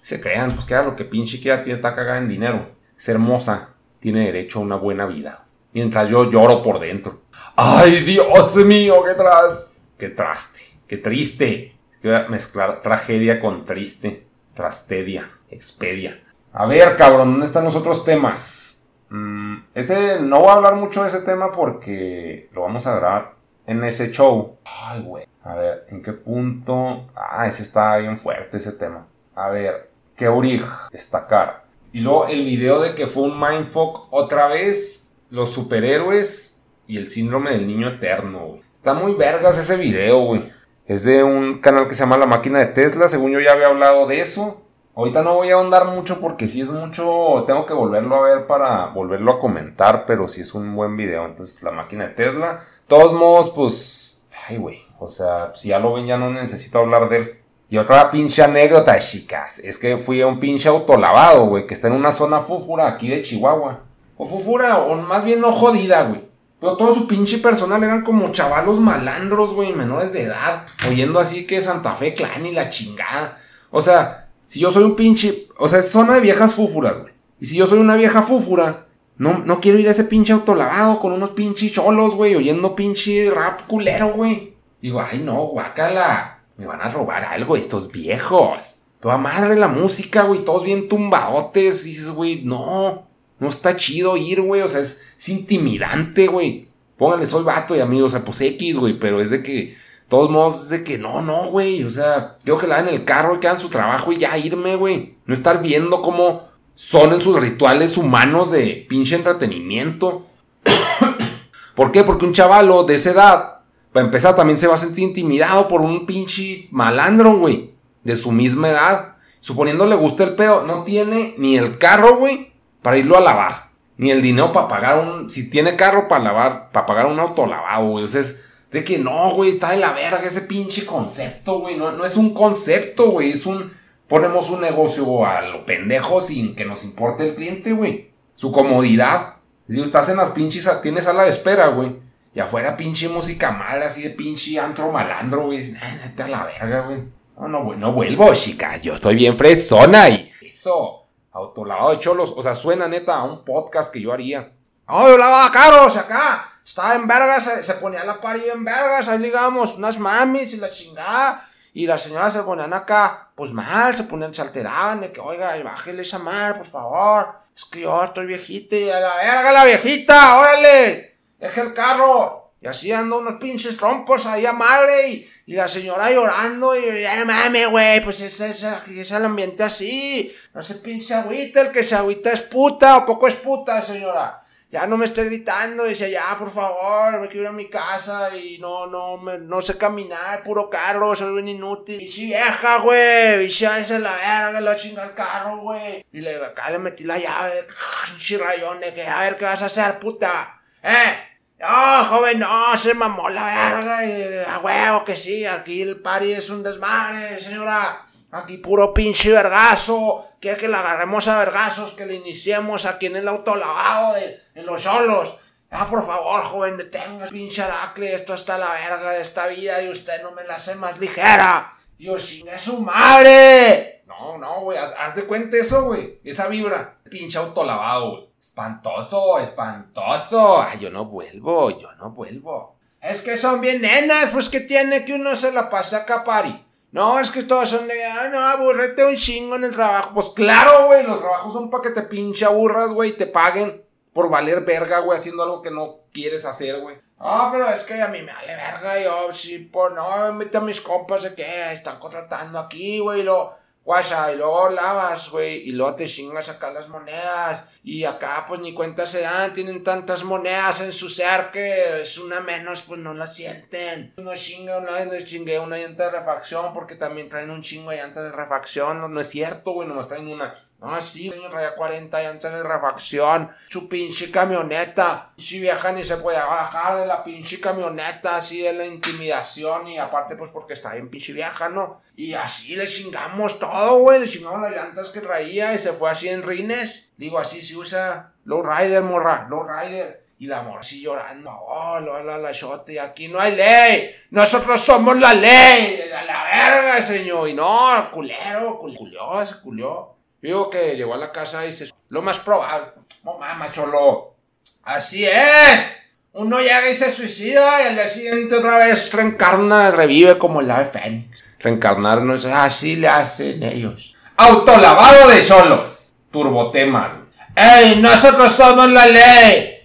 Se 0.04 0.20
crean, 0.20 0.52
pues 0.52 0.66
que 0.66 0.74
lo 0.74 0.94
que 0.94 1.06
pinche 1.06 1.40
quiera, 1.40 1.64
tiene 1.64 1.78
está 1.78 1.94
cagada 1.94 2.18
en 2.18 2.28
dinero. 2.28 2.68
Es 2.94 3.08
hermosa, 3.08 3.70
tiene 4.00 4.26
derecho 4.26 4.58
a 4.58 4.62
una 4.62 4.76
buena 4.76 5.06
vida. 5.06 5.46
Mientras 5.72 6.10
yo 6.10 6.30
lloro 6.30 6.62
por 6.62 6.78
dentro. 6.78 7.22
¡Ay, 7.56 8.02
Dios 8.02 8.54
mío! 8.54 9.02
¡Qué 9.02 9.14
tras! 9.14 9.80
¡Qué 9.96 10.10
traste! 10.10 10.60
¡Qué 10.86 10.98
triste! 10.98 11.78
Voy 12.02 12.12
a 12.12 12.28
mezclar 12.28 12.82
tragedia 12.82 13.40
con 13.40 13.64
triste. 13.64 14.26
Trastedia. 14.52 15.30
Expedia. 15.48 16.22
A 16.52 16.66
ver, 16.66 16.98
cabrón, 16.98 17.30
¿dónde 17.30 17.46
están 17.46 17.64
los 17.64 17.74
otros 17.74 18.04
temas? 18.04 18.86
Mm, 19.08 19.56
ese, 19.74 20.20
no 20.20 20.40
voy 20.40 20.50
a 20.50 20.52
hablar 20.52 20.74
mucho 20.74 21.00
de 21.00 21.08
ese 21.08 21.22
tema 21.22 21.50
porque 21.50 22.50
lo 22.52 22.60
vamos 22.60 22.86
a 22.86 22.96
grabar 22.96 23.36
en 23.66 23.82
ese 23.84 24.12
show. 24.12 24.58
Ay, 24.66 25.00
güey. 25.00 25.24
A 25.44 25.54
ver, 25.54 25.86
¿en 25.88 26.02
qué 26.02 26.12
punto? 26.12 27.06
Ah, 27.16 27.46
ese 27.46 27.62
está 27.62 27.96
bien 27.96 28.18
fuerte, 28.18 28.58
ese 28.58 28.72
tema. 28.72 29.06
A 29.34 29.48
ver, 29.48 29.93
Keurig, 30.16 30.64
destacar. 30.92 31.64
Y 31.92 32.00
luego 32.00 32.26
el 32.26 32.44
video 32.44 32.80
de 32.80 32.94
que 32.94 33.06
fue 33.06 33.24
un 33.24 33.40
mindfuck 33.40 34.08
otra 34.10 34.48
vez, 34.48 35.08
los 35.30 35.50
superhéroes 35.50 36.62
y 36.86 36.98
el 36.98 37.08
síndrome 37.08 37.52
del 37.52 37.66
niño 37.66 37.88
eterno, 37.88 38.58
Está 38.84 38.92
muy 38.92 39.14
vergas 39.14 39.56
ese 39.56 39.78
video, 39.78 40.26
güey. 40.26 40.52
Es 40.86 41.04
de 41.04 41.24
un 41.24 41.62
canal 41.62 41.88
que 41.88 41.94
se 41.94 42.00
llama 42.00 42.18
La 42.18 42.26
Máquina 42.26 42.58
de 42.58 42.66
Tesla. 42.66 43.08
Según 43.08 43.30
yo 43.30 43.40
ya 43.40 43.52
había 43.52 43.68
hablado 43.68 44.06
de 44.06 44.20
eso. 44.20 44.60
Ahorita 44.94 45.22
no 45.22 45.36
voy 45.36 45.48
a 45.48 45.54
ahondar 45.54 45.86
mucho 45.86 46.20
porque 46.20 46.46
si 46.46 46.60
es 46.60 46.70
mucho. 46.70 47.44
Tengo 47.46 47.64
que 47.64 47.72
volverlo 47.72 48.16
a 48.16 48.20
ver 48.20 48.46
para 48.46 48.88
volverlo 48.88 49.32
a 49.32 49.38
comentar. 49.38 50.04
Pero 50.04 50.28
si 50.28 50.42
es 50.42 50.52
un 50.52 50.76
buen 50.76 50.98
video. 50.98 51.24
Entonces, 51.24 51.62
La 51.62 51.70
Máquina 51.70 52.08
de 52.08 52.14
Tesla. 52.14 52.64
todos 52.86 53.14
modos, 53.14 53.48
pues. 53.56 54.26
Ay, 54.46 54.58
güey. 54.58 54.82
O 54.98 55.08
sea, 55.08 55.52
si 55.54 55.68
ya 55.68 55.78
lo 55.78 55.94
ven, 55.94 56.04
ya 56.04 56.18
no 56.18 56.28
necesito 56.28 56.80
hablar 56.80 57.08
de 57.08 57.16
él. 57.16 57.38
Y 57.68 57.78
otra 57.78 58.10
pinche 58.10 58.42
anécdota, 58.42 58.98
chicas. 58.98 59.58
Es 59.58 59.78
que 59.78 59.98
fui 59.98 60.20
a 60.20 60.26
un 60.26 60.38
pinche 60.38 60.68
autolavado, 60.68 61.46
güey. 61.46 61.66
Que 61.66 61.74
está 61.74 61.88
en 61.88 61.94
una 61.94 62.12
zona 62.12 62.40
fúfura 62.40 62.86
aquí 62.86 63.08
de 63.08 63.22
Chihuahua. 63.22 63.80
O 64.16 64.26
fúfura, 64.26 64.78
o 64.78 64.94
más 64.96 65.24
bien 65.24 65.40
no 65.40 65.50
jodida, 65.52 66.04
güey. 66.04 66.22
Pero 66.60 66.76
todo 66.76 66.94
su 66.94 67.06
pinche 67.06 67.38
personal 67.38 67.82
eran 67.82 68.02
como 68.02 68.30
chavalos 68.32 68.78
malandros, 68.80 69.52
güey, 69.54 69.72
menores 69.72 70.12
de 70.12 70.22
edad. 70.22 70.66
Oyendo 70.88 71.18
así 71.18 71.46
que 71.46 71.60
Santa 71.60 71.92
Fe 71.92 72.14
Clan 72.14 72.46
y 72.46 72.52
la 72.52 72.70
chingada. 72.70 73.40
O 73.70 73.80
sea, 73.80 74.28
si 74.46 74.60
yo 74.60 74.70
soy 74.70 74.84
un 74.84 74.96
pinche. 74.96 75.48
O 75.58 75.68
sea, 75.68 75.80
es 75.80 75.90
zona 75.90 76.14
de 76.14 76.20
viejas 76.20 76.54
fúfuras, 76.54 77.00
güey. 77.00 77.12
Y 77.40 77.46
si 77.46 77.56
yo 77.56 77.66
soy 77.66 77.80
una 77.80 77.96
vieja 77.96 78.22
fúfura, 78.22 78.86
no, 79.18 79.38
no 79.38 79.60
quiero 79.60 79.78
ir 79.78 79.88
a 79.88 79.90
ese 79.90 80.04
pinche 80.04 80.32
autolavado 80.32 80.98
con 80.98 81.12
unos 81.12 81.30
pinches 81.30 81.72
cholos, 81.72 82.14
güey, 82.14 82.34
oyendo 82.34 82.74
pinche 82.74 83.30
rap 83.30 83.62
culero, 83.66 84.12
güey. 84.14 84.54
Digo, 84.80 85.00
ay 85.00 85.18
no, 85.18 85.42
guácala. 85.46 86.33
Me 86.56 86.66
van 86.66 86.80
a 86.80 86.88
robar 86.88 87.24
algo 87.24 87.56
estos 87.56 87.90
viejos. 87.90 88.58
Toda 89.00 89.18
madre 89.18 89.56
la 89.56 89.68
música, 89.68 90.22
güey, 90.22 90.44
todos 90.44 90.64
bien 90.64 90.88
tumbaotes. 90.88 91.84
Y 91.86 91.90
dices, 91.90 92.10
güey, 92.10 92.42
no. 92.44 93.06
No 93.38 93.48
está 93.48 93.76
chido 93.76 94.16
ir, 94.16 94.40
güey. 94.40 94.62
O 94.62 94.68
sea, 94.68 94.80
es, 94.80 95.02
intimidante, 95.26 96.26
güey. 96.26 96.68
Póngale, 96.96 97.26
soy 97.26 97.44
vato 97.44 97.74
y 97.74 97.80
amigos, 97.80 98.12
o 98.12 98.16
sea, 98.16 98.24
pues 98.24 98.40
X, 98.40 98.78
güey. 98.78 98.98
Pero 98.98 99.20
es 99.20 99.30
de 99.30 99.42
que, 99.42 99.76
todos 100.08 100.30
modos, 100.30 100.62
es 100.62 100.68
de 100.68 100.84
que 100.84 100.96
no, 100.96 101.20
no, 101.22 101.50
güey. 101.50 101.84
O 101.84 101.90
sea, 101.90 102.36
quiero 102.42 102.58
que 102.58 102.66
la 102.66 102.80
en 102.80 102.88
el 102.88 103.04
carro 103.04 103.34
y 103.34 103.40
que 103.40 103.48
hagan 103.48 103.60
su 103.60 103.68
trabajo 103.68 104.12
y 104.12 104.18
ya 104.18 104.38
irme, 104.38 104.76
güey. 104.76 105.16
No 105.26 105.34
estar 105.34 105.60
viendo 105.60 106.00
cómo 106.00 106.48
son 106.74 107.12
en 107.12 107.20
sus 107.20 107.38
rituales 107.38 107.96
humanos 107.96 108.50
de 108.50 108.86
pinche 108.88 109.16
entretenimiento. 109.16 110.26
¿Por 111.74 111.92
qué? 111.92 112.04
Porque 112.04 112.24
un 112.24 112.32
chavalo 112.32 112.84
de 112.84 112.94
esa 112.94 113.10
edad, 113.10 113.53
para 113.94 114.04
empezar, 114.04 114.36
también 114.36 114.58
se 114.58 114.66
va 114.66 114.74
a 114.74 114.76
sentir 114.76 115.04
intimidado 115.04 115.68
por 115.68 115.80
un 115.80 116.04
pinche 116.04 116.68
malandro, 116.70 117.38
güey. 117.38 117.72
De 118.02 118.14
su 118.14 118.32
misma 118.32 118.68
edad. 118.68 119.16
Suponiendo 119.40 119.86
le 119.86 119.96
gusta 119.96 120.24
el 120.24 120.34
pedo, 120.34 120.66
no 120.66 120.84
tiene 120.84 121.34
ni 121.38 121.56
el 121.56 121.78
carro, 121.78 122.18
güey 122.18 122.52
para 122.84 122.98
irlo 122.98 123.16
a 123.16 123.22
lavar. 123.22 123.70
Ni 123.96 124.10
el 124.10 124.20
dinero 124.20 124.52
para 124.52 124.68
pagar 124.68 124.98
un. 124.98 125.30
Si 125.30 125.48
tiene 125.48 125.74
carro 125.74 126.06
para 126.06 126.22
lavar, 126.22 126.70
para 126.70 126.84
pagar 126.84 127.06
un 127.06 127.18
auto 127.18 127.46
lavado, 127.46 127.86
güey. 127.88 128.04
O 128.04 128.08
sea, 128.08 128.20
es 128.20 128.42
de 128.70 128.84
que 128.84 128.98
no, 128.98 129.32
güey, 129.34 129.52
está 129.52 129.70
de 129.70 129.78
la 129.78 129.92
verga 129.92 130.20
ese 130.22 130.42
pinche 130.42 130.84
concepto, 130.84 131.60
güey. 131.60 131.76
No, 131.76 131.92
no 131.92 132.04
es 132.04 132.16
un 132.16 132.34
concepto, 132.34 133.10
güey. 133.10 133.30
Es 133.30 133.46
un. 133.46 133.72
Ponemos 134.06 134.50
un 134.50 134.60
negocio 134.60 135.24
a 135.24 135.40
lo 135.40 135.64
pendejo 135.64 136.20
sin 136.20 136.54
que 136.54 136.66
nos 136.66 136.84
importe 136.84 137.26
el 137.26 137.34
cliente, 137.34 137.72
güey. 137.72 138.10
Su 138.34 138.52
comodidad. 138.52 139.36
Si 139.66 139.80
estás 139.80 140.10
en 140.10 140.18
las 140.18 140.32
pinches. 140.32 140.70
Tienes 140.82 141.04
sala 141.04 141.24
de 141.24 141.30
espera, 141.30 141.68
güey. 141.68 141.96
Y 142.34 142.40
afuera 142.40 142.76
pinche 142.76 143.08
música 143.08 143.52
mala, 143.52 143.86
así 143.86 144.02
de 144.02 144.10
pinche 144.10 144.58
antro 144.58 144.90
malandro, 144.90 145.46
güey. 145.46 145.70
Neta 145.70 146.26
la 146.26 146.44
verga, 146.44 146.80
güey. 146.80 147.04
No, 147.38 147.48
no, 147.48 147.74
no 147.76 147.92
vuelvo, 147.92 148.34
chicas. 148.34 148.82
Yo 148.82 148.94
estoy 148.94 149.14
bien 149.14 149.36
fresona 149.36 150.08
y. 150.08 150.32
Eso. 150.42 151.06
Autolavado 151.30 151.90
de 151.90 152.00
cholos. 152.00 152.34
O 152.36 152.42
sea, 152.42 152.54
suena 152.54 152.88
neta 152.88 153.16
a 153.16 153.22
un 153.22 153.44
podcast 153.44 153.92
que 153.92 154.00
yo 154.00 154.12
haría. 154.12 154.52
Oh, 154.88 155.08
yo 155.08 155.16
lavaba 155.16 155.50
carros 155.52 155.96
acá. 155.96 156.50
Estaba 156.64 156.94
en 156.94 157.06
vergas, 157.06 157.44
se, 157.62 157.74
ponía 157.74 158.04
la 158.04 158.20
parilla 158.20 158.52
en 158.52 158.64
vergas. 158.64 159.06
Ahí 159.06 159.18
ligamos 159.20 159.76
unas 159.76 159.98
mamis 159.98 160.54
y 160.54 160.56
la 160.56 160.70
chingada. 160.70 161.48
Y 161.72 161.86
las 161.86 162.02
señoras 162.02 162.32
se 162.32 162.42
ponían 162.42 162.72
acá, 162.72 163.30
pues 163.34 163.52
mal, 163.52 163.94
se 163.96 164.04
ponían, 164.04 164.32
se 164.32 164.42
alteraban 164.42 165.00
de 165.00 165.12
que, 165.12 165.20
oiga, 165.20 165.56
bájele 165.62 166.02
esa 166.02 166.18
madre, 166.18 166.58
por 166.58 166.66
favor. 166.66 167.34
Es 167.54 167.64
que 167.64 167.80
yo 167.80 168.04
estoy 168.04 168.26
viejita 168.26 168.76
y 168.76 168.90
a 168.90 169.00
la 169.00 169.16
verga 169.16 169.52
la 169.52 169.64
viejita, 169.64 170.38
órale. 170.38 171.13
Deja 171.38 171.62
el 171.62 171.74
carro. 171.74 172.52
Y 172.60 172.66
así 172.66 172.92
ando 172.92 173.18
unos 173.18 173.34
pinches 173.34 173.76
trompos 173.76 174.24
ahí 174.26 174.46
a 174.46 174.52
madre 174.52 175.08
y 175.08 175.28
y 175.46 175.54
la 175.54 175.68
señora 175.68 176.10
llorando 176.10 176.74
y, 176.74 177.02
ya 177.02 177.22
mame, 177.24 177.66
güey, 177.66 178.02
pues 178.02 178.20
es, 178.20 178.40
es, 178.40 178.62
es, 178.62 179.10
el 179.10 179.24
ambiente 179.24 179.62
así. 179.62 180.34
No 180.54 180.62
se 180.62 180.76
pinche 180.76 181.12
agüita, 181.12 181.60
el 181.60 181.70
que 181.70 181.82
se 181.82 181.94
agüita 181.94 182.32
es 182.32 182.40
puta, 182.40 182.96
o 182.96 183.06
poco 183.06 183.28
es 183.28 183.34
puta, 183.34 183.82
señora. 183.82 184.40
Ya 184.70 184.86
no 184.86 184.96
me 184.96 185.04
esté 185.04 185.24
gritando, 185.24 185.84
dice, 185.84 186.10
ya, 186.10 186.34
por 186.38 186.50
favor, 186.50 187.20
me 187.20 187.28
quiero 187.28 187.42
ir 187.42 187.48
a 187.48 187.52
mi 187.52 187.68
casa 187.68 188.34
y 188.34 188.58
no, 188.58 188.86
no, 188.86 189.18
me, 189.18 189.38
no 189.38 189.60
sé 189.60 189.76
caminar, 189.76 190.42
puro 190.42 190.68
carro, 190.70 191.14
soy 191.14 191.34
bien 191.34 191.48
inútil. 191.48 192.00
Y 192.00 192.10
si 192.10 192.26
vieja, 192.26 192.78
güey, 192.78 193.44
y 193.44 193.50
si 193.52 193.66
esa 193.66 193.80
es 193.96 194.00
la 194.00 194.12
verga, 194.12 194.60
la 194.62 194.76
chinga 194.76 195.04
el 195.04 195.14
carro, 195.14 195.58
güey. 195.58 196.04
Y 196.10 196.22
le, 196.22 196.42
acá 196.42 196.70
le 196.70 196.78
metí 196.78 197.04
la 197.04 197.18
llave, 197.18 197.66
un 198.12 198.18
chirrayón 198.18 198.80
de 198.80 198.94
que, 198.94 199.06
a 199.06 199.20
ver, 199.20 199.36
¿qué 199.36 199.44
vas 199.44 199.62
a 199.62 199.66
hacer, 199.66 200.00
puta? 200.00 200.62
¿Eh? 200.84 201.18
No, 201.60 202.04
joven, 202.04 202.38
no, 202.40 202.76
se 202.76 202.92
mamó 202.92 203.30
la 203.30 203.44
verga. 203.44 204.04
Y, 204.04 204.44
a 204.46 204.58
huevo 204.58 205.04
que 205.04 205.16
sí, 205.16 205.46
aquí 205.46 205.80
el 205.80 206.00
party 206.00 206.32
es 206.32 206.50
un 206.50 206.62
desmadre, 206.62 207.40
señora. 207.40 208.06
Aquí 208.30 208.58
puro 208.58 208.92
pinche 208.92 209.32
vergazo. 209.32 210.28
Quiere 210.40 210.58
que 210.58 210.68
la 210.68 210.80
agarremos 210.80 211.26
a 211.28 211.38
vergazos, 211.38 211.92
que 211.92 212.04
le 212.04 212.16
iniciemos 212.16 212.84
aquí 212.84 213.06
en 213.06 213.16
el 213.16 213.28
autolavado 213.28 214.14
de, 214.14 214.38
en 214.54 214.66
los 214.66 214.82
solos. 214.82 215.38
Ah, 215.70 215.88
por 215.88 216.06
favor, 216.06 216.42
joven, 216.42 216.76
detenga 216.76 217.26
pinche 217.28 217.62
aracle. 217.62 218.14
Esto 218.14 218.34
está 218.34 218.58
la 218.58 218.70
verga 218.72 219.12
de 219.12 219.22
esta 219.22 219.46
vida 219.46 219.80
y 219.82 219.88
usted 219.88 220.22
no 220.22 220.32
me 220.32 220.44
la 220.44 220.56
hace 220.56 220.74
más 220.74 220.98
ligera. 220.98 221.72
Dios, 221.96 222.26
chingue 222.26 222.58
su 222.58 222.80
madre. 222.80 224.02
No, 224.06 224.36
no, 224.36 224.60
güey, 224.60 224.76
haz, 224.76 224.94
haz, 224.98 225.14
de 225.14 225.24
cuenta 225.24 225.56
eso, 225.56 225.84
güey. 225.84 226.20
Esa 226.24 226.48
vibra. 226.48 226.98
Pinche 227.14 227.38
autolavado, 227.38 228.10
güey. 228.10 228.28
Espantoso, 228.40 229.38
espantoso. 229.38 230.60
Ay, 230.60 230.80
yo 230.80 230.90
no 230.90 231.04
vuelvo, 231.04 231.70
yo 231.70 231.92
no 231.92 232.10
vuelvo. 232.10 232.74
Es 233.00 233.22
que 233.22 233.36
son 233.36 233.60
bien 233.60 233.82
nenas, 233.82 234.30
pues 234.32 234.48
que 234.48 234.58
tiene 234.58 235.04
que 235.04 235.14
uno 235.14 235.36
se 235.36 235.52
la 235.52 235.70
pase 235.70 235.94
a 235.94 236.04
capari. 236.04 236.66
No, 236.90 237.20
es 237.20 237.30
que 237.30 237.44
todos 237.44 237.70
son 237.70 237.86
de, 237.86 238.04
ah, 238.04 238.30
no, 238.32 238.40
aburrete 238.40 239.04
un 239.04 239.14
chingo 239.14 239.54
en 239.54 239.62
el 239.62 239.72
trabajo. 239.72 240.10
Pues 240.12 240.30
claro, 240.30 240.88
güey, 240.88 241.06
los 241.06 241.20
trabajos 241.20 241.52
son 241.52 241.70
para 241.70 241.84
que 241.84 241.90
te 241.90 242.02
pinche 242.02 242.46
aburras, 242.46 242.90
güey, 242.90 243.10
y 243.10 243.16
te 243.16 243.28
paguen 243.28 243.84
por 244.12 244.28
valer 244.28 244.64
verga, 244.64 244.98
güey, 244.98 245.16
haciendo 245.16 245.44
algo 245.44 245.62
que 245.62 245.70
no 245.70 245.98
quieres 246.12 246.44
hacer, 246.44 246.80
güey. 246.80 246.96
Ah, 247.20 247.50
pero 247.52 247.68
es 247.68 247.84
que 247.84 248.02
a 248.02 248.08
mí 248.08 248.22
me 248.22 248.32
vale 248.32 248.56
verga, 248.56 249.00
yo, 249.00 249.32
sí, 249.32 249.60
pues 249.60 249.94
no, 249.94 250.32
mete 250.32 250.56
a 250.56 250.62
mis 250.62 250.80
compas 250.80 251.22
de 251.22 251.34
que 251.36 251.72
están 251.72 252.00
contratando 252.00 252.58
aquí, 252.58 252.98
güey, 252.98 253.22
lo 253.22 253.62
guasa, 253.84 254.32
y 254.32 254.36
luego 254.36 254.70
lavas, 254.70 255.28
güey, 255.30 255.68
y 255.68 255.72
luego 255.72 255.94
te 255.94 256.06
chingas 256.06 256.48
acá 256.48 256.72
las 256.72 256.88
monedas, 256.88 257.68
y 257.82 258.04
acá 258.04 258.44
pues 258.48 258.60
ni 258.60 258.72
cuenta 258.72 259.06
se 259.06 259.20
dan, 259.20 259.52
tienen 259.52 259.84
tantas 259.84 260.24
monedas 260.24 260.80
en 260.80 260.92
su 260.92 261.08
ser 261.08 261.50
que 261.52 262.00
es 262.02 262.18
una 262.18 262.40
menos, 262.40 262.82
pues 262.82 263.00
no 263.00 263.12
la 263.14 263.26
sienten. 263.26 264.14
No 264.16 264.34
chinga 264.34 264.78
una 264.78 264.92
vez, 264.92 265.06
no 265.06 265.26
chingué 265.26 265.58
una 265.58 265.76
llanta 265.76 266.04
de 266.04 266.18
refacción, 266.18 266.72
porque 266.72 266.94
también 266.94 267.28
traen 267.28 267.50
un 267.50 267.62
chingo 267.62 267.90
de 267.90 267.98
llantas 267.98 268.24
de 268.24 268.32
refacción, 268.32 269.00
no, 269.00 269.08
no 269.08 269.20
es 269.20 269.28
cierto, 269.28 269.72
güey, 269.72 269.86
nomás 269.86 270.08
traen 270.08 270.28
una. 270.28 270.54
Ah, 270.86 271.00
sí, 271.00 271.30
señor, 271.30 271.50
traía 271.50 271.74
40 271.74 272.22
llantas 272.22 272.52
de 272.52 272.62
refacción. 272.62 273.50
Su 273.68 273.88
pinche 273.88 274.30
camioneta. 274.30 275.32
Si 275.38 275.60
vieja 275.60 275.92
ni 275.92 276.04
se 276.04 276.16
puede 276.18 276.38
bajar 276.38 276.98
de 276.98 277.06
la 277.06 277.24
pinche 277.24 277.60
camioneta, 277.60 278.36
así 278.36 278.62
de 278.62 278.72
la 278.72 278.84
intimidación. 278.86 279.88
Y 279.88 279.98
aparte, 279.98 280.36
pues 280.36 280.50
porque 280.50 280.74
está 280.74 280.92
bien 280.92 281.08
pinche 281.08 281.32
vieja, 281.32 281.68
¿no? 281.68 282.02
Y 282.16 282.34
así 282.34 282.76
le 282.76 282.86
chingamos 282.86 283.58
todo, 283.58 283.98
güey. 284.00 284.20
Le 284.20 284.28
chingamos 284.28 284.60
las 284.60 284.72
llantas 284.72 285.10
que 285.10 285.20
traía 285.20 285.72
y 285.74 285.78
se 285.78 285.92
fue 285.92 286.10
así 286.10 286.28
en 286.28 286.42
rines. 286.42 287.10
Digo, 287.16 287.38
así 287.38 287.62
se 287.62 287.76
usa. 287.76 288.32
Low 288.44 288.62
rider, 288.62 289.02
morra. 289.02 289.46
Low 289.48 289.66
rider. 289.66 290.24
Y 290.38 290.46
la 290.46 290.62
morra 290.62 290.80
así 290.80 291.00
llorando. 291.00 291.50
Oh, 291.50 292.00
la, 292.00 292.22
la, 292.22 292.38
la 292.38 292.52
shot. 292.52 292.88
Y 292.90 292.98
aquí 292.98 293.28
no 293.28 293.40
hay 293.40 293.54
ley. 293.54 294.14
Nosotros 294.30 294.80
somos 294.80 295.16
la 295.18 295.32
ley. 295.32 296.10
A 296.12 296.24
la 296.24 296.44
verga, 296.44 297.02
señor. 297.02 297.48
Y 297.48 297.54
no, 297.54 298.10
culero, 298.10 298.78
culió, 298.78 299.46
se 299.46 299.60
culió. 299.60 300.13
Digo 300.44 300.68
que 300.68 300.94
llegó 300.94 301.14
a 301.14 301.16
la 301.16 301.32
casa 301.32 301.64
y 301.64 301.72
se... 301.72 301.88
Lo 302.10 302.20
más 302.20 302.38
probable. 302.38 302.88
No 303.24 303.38
mames, 303.38 303.70
cholo. 303.70 304.34
Así 304.82 305.24
es. 305.24 306.02
Uno 306.34 306.58
llega 306.58 306.86
y 306.90 306.94
se 306.94 307.10
suicida 307.10 307.82
y 307.82 307.86
al 307.86 307.94
día 307.94 308.06
siguiente 308.06 308.56
otra 308.56 308.76
vez 308.76 309.10
reencarna, 309.14 309.90
revive 309.90 310.36
como 310.36 310.60
el 310.60 310.70
ave 310.70 310.84
fénix. 310.84 311.42
Reencarnarnos, 311.60 312.44
así 312.44 312.96
le 312.96 313.08
hacen 313.08 313.62
ellos. 313.62 314.14
Autolavado 314.36 315.30
de 315.30 315.42
solos. 315.42 316.12
Turbotemas. 316.30 317.14
¡Ey! 317.56 318.02
Nosotros 318.02 318.52
somos 318.52 318.92
la 318.92 319.06
ley. 319.06 319.78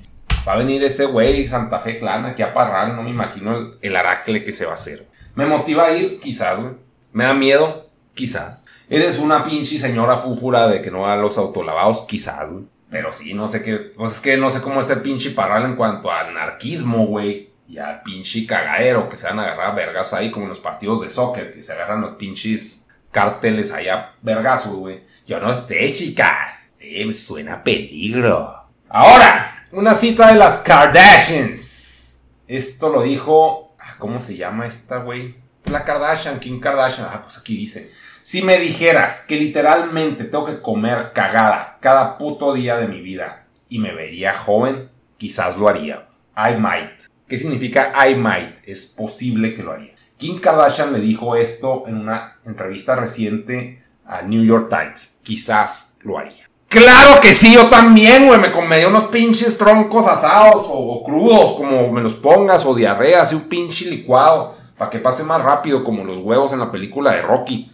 Va 0.46 0.56
a 0.56 0.58
venir 0.58 0.84
este 0.84 1.06
güey, 1.06 1.48
Santa 1.48 1.80
Fe 1.80 1.96
Clan, 1.96 2.26
aquí 2.26 2.42
a 2.42 2.54
Parral. 2.54 2.98
No 2.98 3.04
me 3.04 3.12
imagino 3.12 3.58
el, 3.58 3.78
el 3.82 3.96
aracle 3.96 4.44
que 4.44 4.52
se 4.52 4.66
va 4.66 4.72
a 4.72 4.76
hacer. 4.76 5.08
Me 5.36 5.46
motiva 5.46 5.86
a 5.86 5.92
ir, 5.94 6.20
quizás, 6.20 6.60
güey. 6.60 6.74
Me 7.14 7.24
da 7.24 7.34
miedo, 7.34 7.90
quizás. 8.14 8.66
Eres 8.90 9.20
una 9.20 9.44
pinche 9.44 9.78
señora 9.78 10.18
fúfura 10.18 10.68
de 10.68 10.82
que 10.82 10.90
no 10.92 11.08
a 11.08 11.16
los 11.16 11.38
autolavados, 11.38 12.04
quizás, 12.04 12.52
güey. 12.52 12.66
Pero 12.90 13.14
sí, 13.14 13.36
no 13.36 13.48
sé 13.48 13.62
qué. 13.62 13.76
Pues 13.76 14.14
es 14.14 14.20
que 14.20 14.36
no 14.36 14.50
sé 14.50 14.62
cómo 14.62 14.80
está 14.80 14.94
el 14.94 15.02
pinche 15.02 15.30
parral 15.32 15.64
en 15.66 15.76
cuanto 15.76 16.12
al 16.12 16.30
anarquismo, 16.30 17.06
güey. 17.06 17.50
y 17.68 17.78
al 17.78 18.02
pinche 18.02 18.48
cagadero 18.48 19.08
que 19.08 19.16
se 19.16 19.28
van 19.28 19.38
a 19.38 19.44
agarrar 19.44 19.76
vergas 19.76 20.12
ahí, 20.14 20.32
como 20.32 20.46
en 20.46 20.50
los 20.50 20.60
partidos 20.60 21.02
de 21.02 21.12
soccer, 21.12 21.54
que 21.54 21.62
se 21.62 21.72
agarran 21.72 22.02
los 22.02 22.14
pinches 22.14 22.88
carteles 23.12 23.72
allá 23.72 24.14
vergazos, 24.24 24.74
güey. 24.74 25.04
Yo 25.28 25.40
no 25.40 25.54
sé, 25.68 25.92
chicas. 25.92 26.58
Sí, 26.80 27.06
me 27.06 27.14
suena 27.14 27.64
peligro. 27.64 28.56
Ahora, 28.90 29.66
una 29.72 29.94
cita 29.94 30.30
de 30.32 30.36
las 30.40 30.60
Kardashians. 30.60 32.22
Esto 32.48 32.90
lo 32.90 33.04
dijo. 33.04 33.76
Ah, 33.80 33.96
¿Cómo 34.00 34.20
se 34.20 34.36
llama 34.36 34.66
esta, 34.66 34.98
güey? 34.98 35.36
La 35.66 35.84
Kardashian, 35.86 36.40
Kim 36.40 36.60
Kardashian. 36.60 37.08
Ah, 37.12 37.22
pues 37.24 37.38
aquí 37.38 37.56
dice. 37.56 37.92
Si 38.30 38.44
me 38.44 38.60
dijeras 38.60 39.22
que 39.22 39.38
literalmente 39.38 40.24
tengo 40.24 40.46
que 40.46 40.62
comer 40.62 41.14
cagada 41.14 41.80
cada 41.80 42.20
puto 42.20 42.54
día 42.54 42.78
de 42.78 42.88
mi 42.88 43.02
vida 43.02 43.48
y 43.70 43.80
me 43.80 43.92
vería 43.92 44.38
joven, 44.38 44.92
quizás 45.18 45.58
lo 45.58 45.68
haría. 45.68 46.10
I 46.38 46.56
might. 46.60 47.10
¿Qué 47.28 47.40
significa 47.40 47.92
I 48.08 48.14
might? 48.14 48.58
Es 48.66 48.86
posible 48.86 49.56
que 49.56 49.64
lo 49.64 49.72
haría. 49.72 49.96
Kim 50.18 50.38
Kardashian 50.38 50.94
le 50.94 51.00
dijo 51.00 51.36
esto 51.36 51.86
en 51.88 51.96
una 51.96 52.38
entrevista 52.46 52.96
reciente 52.96 53.82
a 54.06 54.22
New 54.22 54.44
York 54.44 54.70
Times. 54.70 55.18
Quizás 55.24 55.98
lo 56.02 56.20
haría. 56.20 56.48
Claro 56.68 57.20
que 57.22 57.34
sí, 57.34 57.56
yo 57.56 57.68
también, 57.68 58.28
güey. 58.28 58.40
Me 58.40 58.52
comería 58.52 58.90
unos 58.90 59.06
pinches 59.06 59.58
troncos 59.58 60.06
asados 60.06 60.68
o, 60.70 61.04
crudos, 61.04 61.56
como 61.56 61.92
me 61.92 62.02
los 62.04 62.14
pongas, 62.14 62.64
o 62.64 62.76
diarrea, 62.76 63.24
así 63.24 63.34
un 63.34 63.50
pinche 63.50 63.86
licuado, 63.86 64.56
para 64.78 64.92
que 64.92 65.00
pase 65.00 65.24
más 65.24 65.42
rápido, 65.42 65.84
como 65.84 66.04
los 66.04 66.20
huevos 66.20 66.54
en 66.54 66.60
la 66.60 66.72
película 66.72 67.14
de 67.14 67.24
Rocky. 67.24 67.72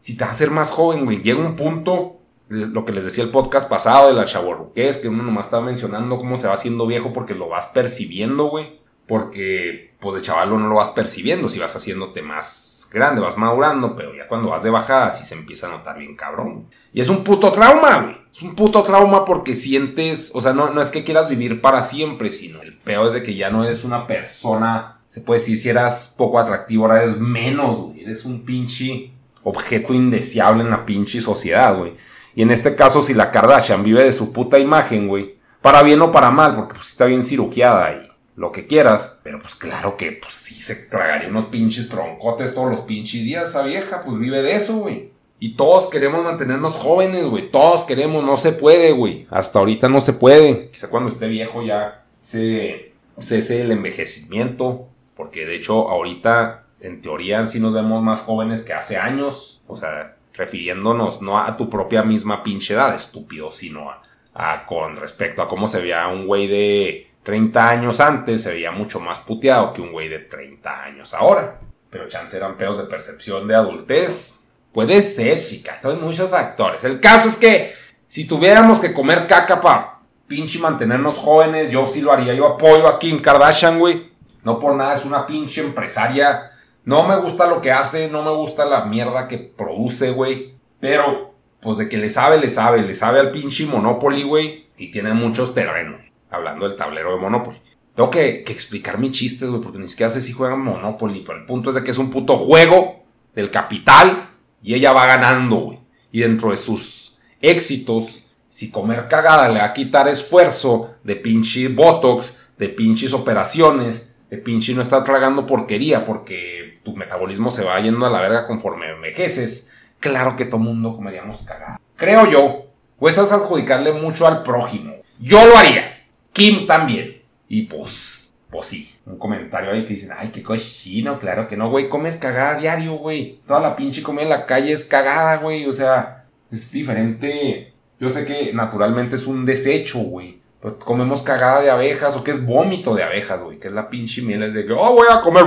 Si 0.00 0.16
te 0.16 0.24
vas 0.24 0.30
a 0.30 0.32
hacer 0.32 0.50
más 0.50 0.70
joven, 0.70 1.04
güey, 1.04 1.22
llega 1.22 1.40
un 1.40 1.56
punto 1.56 2.18
lo 2.48 2.84
que 2.84 2.92
les 2.92 3.04
decía 3.04 3.24
el 3.24 3.30
podcast 3.30 3.68
pasado 3.68 4.08
de 4.08 4.14
la 4.14 4.24
chaborruqués, 4.24 4.98
que 4.98 5.08
uno 5.08 5.22
nomás 5.22 5.46
estaba 5.46 5.64
mencionando 5.64 6.16
cómo 6.16 6.36
se 6.36 6.46
va 6.46 6.54
haciendo 6.54 6.86
viejo 6.86 7.12
porque 7.12 7.34
lo 7.34 7.48
vas 7.48 7.66
percibiendo, 7.68 8.46
güey. 8.46 8.80
Porque, 9.06 9.94
pues 10.00 10.16
de 10.16 10.22
chavalo 10.22 10.58
no 10.58 10.68
lo 10.68 10.74
vas 10.76 10.90
percibiendo, 10.90 11.48
si 11.48 11.58
vas 11.58 11.74
haciéndote 11.74 12.20
más 12.20 12.90
grande, 12.92 13.22
vas 13.22 13.38
madurando, 13.38 13.96
pero 13.96 14.14
ya 14.14 14.28
cuando 14.28 14.50
vas 14.50 14.62
de 14.62 14.70
bajada 14.70 15.10
sí 15.10 15.24
se 15.24 15.34
empieza 15.34 15.66
a 15.66 15.70
notar 15.70 15.98
bien 15.98 16.14
cabrón. 16.14 16.66
Y 16.92 17.00
es 17.00 17.08
un 17.08 17.24
puto 17.24 17.50
trauma, 17.50 18.02
güey. 18.02 18.16
Es 18.32 18.42
un 18.42 18.54
puto 18.54 18.82
trauma 18.82 19.24
porque 19.24 19.54
sientes, 19.54 20.30
o 20.34 20.40
sea, 20.40 20.52
no, 20.52 20.70
no 20.70 20.80
es 20.82 20.90
que 20.90 21.04
quieras 21.04 21.28
vivir 21.28 21.60
para 21.60 21.80
siempre, 21.80 22.30
sino 22.30 22.60
el 22.60 22.76
peor 22.76 23.06
es 23.06 23.14
de 23.14 23.22
que 23.22 23.34
ya 23.34 23.50
no 23.50 23.64
eres 23.64 23.84
una 23.84 24.06
persona, 24.06 24.97
se 25.08 25.20
puede 25.20 25.40
decir, 25.40 25.56
si 25.56 25.68
eras 25.68 26.14
poco 26.16 26.38
atractivo, 26.38 26.84
ahora 26.84 27.02
eres 27.02 27.18
menos, 27.18 27.76
güey. 27.76 28.02
Eres 28.02 28.24
un 28.24 28.44
pinche 28.44 29.10
objeto 29.42 29.94
indeseable 29.94 30.62
en 30.62 30.70
la 30.70 30.84
pinche 30.84 31.20
sociedad, 31.20 31.76
güey. 31.76 31.94
Y 32.34 32.42
en 32.42 32.50
este 32.50 32.76
caso, 32.76 33.02
si 33.02 33.14
la 33.14 33.30
Kardashian 33.30 33.82
vive 33.82 34.04
de 34.04 34.12
su 34.12 34.32
puta 34.32 34.58
imagen, 34.58 35.08
güey, 35.08 35.36
para 35.60 35.82
bien 35.82 36.00
o 36.02 36.12
para 36.12 36.30
mal, 36.30 36.54
porque 36.54 36.74
pues 36.74 36.88
está 36.88 37.06
bien 37.06 37.22
cirugiada 37.22 37.92
y 37.92 38.08
lo 38.36 38.52
que 38.52 38.66
quieras, 38.66 39.18
pero 39.24 39.40
pues 39.40 39.56
claro 39.56 39.96
que 39.96 40.12
pues 40.12 40.34
sí 40.34 40.54
se 40.60 40.76
tragaría 40.76 41.28
unos 41.28 41.46
pinches 41.46 41.88
troncotes 41.88 42.54
todos 42.54 42.70
los 42.70 42.80
pinches 42.82 43.24
días, 43.24 43.48
esa 43.50 43.62
vieja, 43.62 44.02
pues 44.04 44.18
vive 44.18 44.42
de 44.42 44.54
eso, 44.54 44.76
güey. 44.76 45.10
Y 45.40 45.54
todos 45.54 45.88
queremos 45.88 46.22
mantenernos 46.24 46.74
jóvenes, 46.74 47.24
güey. 47.24 47.50
Todos 47.50 47.84
queremos, 47.84 48.24
no 48.24 48.36
se 48.36 48.52
puede, 48.52 48.92
güey. 48.92 49.26
Hasta 49.30 49.58
ahorita 49.60 49.88
no 49.88 50.00
se 50.00 50.12
puede. 50.12 50.70
Quizá 50.70 50.88
cuando 50.88 51.08
esté 51.08 51.28
viejo 51.28 51.62
ya 51.62 52.04
se 52.22 52.92
cese 53.18 53.62
el 53.62 53.72
envejecimiento. 53.72 54.87
Porque 55.18 55.44
de 55.44 55.56
hecho, 55.56 55.90
ahorita, 55.90 56.66
en 56.78 57.02
teoría, 57.02 57.44
sí 57.48 57.58
nos 57.58 57.74
vemos 57.74 58.00
más 58.04 58.22
jóvenes 58.22 58.62
que 58.62 58.72
hace 58.72 58.96
años. 58.96 59.60
O 59.66 59.76
sea, 59.76 60.14
refiriéndonos 60.32 61.20
no 61.20 61.36
a 61.36 61.56
tu 61.56 61.68
propia 61.68 62.04
misma 62.04 62.44
pinche 62.44 62.74
edad, 62.74 62.94
estúpido, 62.94 63.50
sino 63.50 63.90
a, 64.32 64.64
con 64.64 64.94
respecto 64.94 65.42
a 65.42 65.48
cómo 65.48 65.66
se 65.66 65.80
veía 65.80 66.06
un 66.06 66.24
güey 66.28 66.46
de 66.46 67.10
30 67.24 67.68
años 67.68 67.98
antes, 67.98 68.44
se 68.44 68.52
veía 68.52 68.70
mucho 68.70 69.00
más 69.00 69.18
puteado 69.18 69.72
que 69.72 69.80
un 69.82 69.90
güey 69.90 70.08
de 70.08 70.20
30 70.20 70.84
años 70.84 71.12
ahora. 71.12 71.58
Pero 71.90 72.06
chance 72.06 72.36
eran 72.36 72.56
pedos 72.56 72.78
de 72.78 72.84
percepción 72.84 73.48
de 73.48 73.56
adultez. 73.56 74.44
Puede 74.72 75.02
ser, 75.02 75.40
chicas, 75.40 75.82
son 75.82 76.00
muchos 76.00 76.30
factores. 76.30 76.84
El 76.84 77.00
caso 77.00 77.26
es 77.26 77.34
que 77.34 77.72
si 78.06 78.24
tuviéramos 78.24 78.78
que 78.78 78.92
comer 78.92 79.26
caca 79.26 79.60
para 79.60 79.98
pinche 80.28 80.60
mantenernos 80.60 81.16
jóvenes, 81.16 81.72
yo 81.72 81.88
sí 81.88 82.02
lo 82.02 82.12
haría. 82.12 82.34
Yo 82.34 82.46
apoyo 82.46 82.86
a 82.86 83.00
Kim 83.00 83.18
Kardashian, 83.18 83.80
güey. 83.80 84.16
No 84.48 84.58
por 84.58 84.74
nada 84.74 84.94
es 84.94 85.04
una 85.04 85.26
pinche 85.26 85.60
empresaria 85.60 86.52
no 86.88 87.06
me 87.06 87.16
gusta 87.16 87.46
lo 87.46 87.60
que 87.60 87.70
hace, 87.70 88.08
no 88.08 88.22
me 88.22 88.30
gusta 88.30 88.64
la 88.64 88.86
mierda 88.86 89.28
que 89.28 89.36
produce, 89.36 90.10
güey. 90.10 90.54
Pero, 90.80 91.34
pues 91.60 91.76
de 91.76 91.86
que 91.86 91.98
le 91.98 92.08
sabe, 92.08 92.38
le 92.38 92.48
sabe. 92.48 92.80
Le 92.80 92.94
sabe 92.94 93.20
al 93.20 93.30
pinche 93.30 93.66
Monopoly, 93.66 94.22
güey. 94.22 94.68
Y 94.78 94.90
tiene 94.90 95.12
muchos 95.12 95.52
terrenos. 95.52 96.06
Hablando 96.30 96.66
del 96.66 96.78
tablero 96.78 97.14
de 97.14 97.20
Monopoly. 97.20 97.60
Tengo 97.94 98.08
que, 98.08 98.42
explicar 98.48 98.96
mi 98.96 99.10
chiste, 99.10 99.44
güey, 99.46 99.60
porque 99.60 99.78
ni 99.78 99.86
siquiera 99.86 100.08
sé 100.08 100.22
si 100.22 100.32
juegan 100.32 100.62
Monopoly. 100.62 101.22
Pero 101.26 101.40
el 101.40 101.44
punto 101.44 101.68
es 101.68 101.76
de 101.76 101.84
que 101.84 101.90
es 101.90 101.98
un 101.98 102.10
puto 102.10 102.36
juego 102.36 103.04
del 103.34 103.50
capital 103.50 104.30
y 104.62 104.72
ella 104.72 104.94
va 104.94 105.06
ganando, 105.06 105.56
güey. 105.56 105.80
Y 106.10 106.20
dentro 106.20 106.52
de 106.52 106.56
sus 106.56 107.18
éxitos, 107.42 108.22
si 108.48 108.70
comer 108.70 109.08
cagada 109.08 109.50
le 109.50 109.58
va 109.58 109.66
a 109.66 109.74
quitar 109.74 110.08
esfuerzo 110.08 110.94
de 111.04 111.16
pinche 111.16 111.68
botox, 111.68 112.32
de 112.56 112.70
pinches 112.70 113.12
operaciones, 113.12 114.14
de 114.30 114.38
pinche 114.38 114.74
no 114.74 114.82
está 114.82 115.02
tragando 115.04 115.46
porquería 115.46 116.04
porque 116.04 116.80
tu 116.84 116.94
metabolismo 116.96 117.50
se 117.50 117.64
va 117.64 117.80
yendo 117.80 118.06
a 118.06 118.10
la 118.10 118.20
verga 118.20 118.46
conforme 118.46 118.90
envejeces, 118.90 119.72
claro 120.00 120.36
que 120.36 120.44
todo 120.44 120.60
mundo 120.60 120.94
comeríamos 120.94 121.42
cagada. 121.42 121.80
Creo 121.96 122.30
yo, 122.30 122.66
eso 123.08 123.22
es 123.22 123.32
adjudicarle 123.32 123.92
mucho 123.92 124.26
al 124.26 124.42
prójimo. 124.42 124.94
Yo 125.18 125.46
lo 125.46 125.56
haría. 125.56 126.04
Kim 126.32 126.66
también. 126.66 127.22
Y 127.48 127.62
pues, 127.62 128.32
pues 128.50 128.66
sí. 128.66 128.94
Un 129.06 129.18
comentario 129.18 129.70
ahí 129.70 129.84
que 129.84 129.94
dicen, 129.94 130.10
ay, 130.16 130.28
qué 130.28 130.42
cochino, 130.42 131.18
claro 131.18 131.48
que 131.48 131.56
no, 131.56 131.70
güey, 131.70 131.88
comes 131.88 132.18
cagada 132.18 132.58
diario, 132.58 132.94
güey. 132.94 133.40
Toda 133.46 133.60
la 133.60 133.74
pinche 133.74 134.02
comida 134.02 134.22
en 134.24 134.28
la 134.28 134.46
calle 134.46 134.72
es 134.72 134.84
cagada, 134.84 135.38
güey. 135.38 135.64
O 135.66 135.72
sea, 135.72 136.26
es 136.50 136.70
diferente. 136.70 137.72
Yo 137.98 138.10
sé 138.10 138.26
que 138.26 138.52
naturalmente 138.52 139.16
es 139.16 139.26
un 139.26 139.46
desecho, 139.46 139.98
güey. 140.00 140.40
Pero 140.60 140.78
comemos 140.78 141.22
cagada 141.22 141.60
de 141.60 141.70
abejas 141.70 142.16
o 142.16 142.24
que 142.24 142.32
es 142.32 142.44
vómito 142.44 142.94
de 142.94 143.04
abejas, 143.04 143.42
güey. 143.42 143.58
Que 143.58 143.68
es 143.68 143.74
la 143.74 143.88
pinche 143.88 144.22
miel, 144.22 144.42
es 144.42 144.54
de 144.54 144.66
que, 144.66 144.72
oh, 144.72 144.92
voy 144.92 145.06
a 145.10 145.20
comer. 145.20 145.44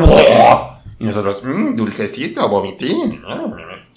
Y 0.99 1.03
nosotros, 1.03 1.43
mmm, 1.43 1.75
dulcecito, 1.75 2.47
vomitín. 2.47 3.21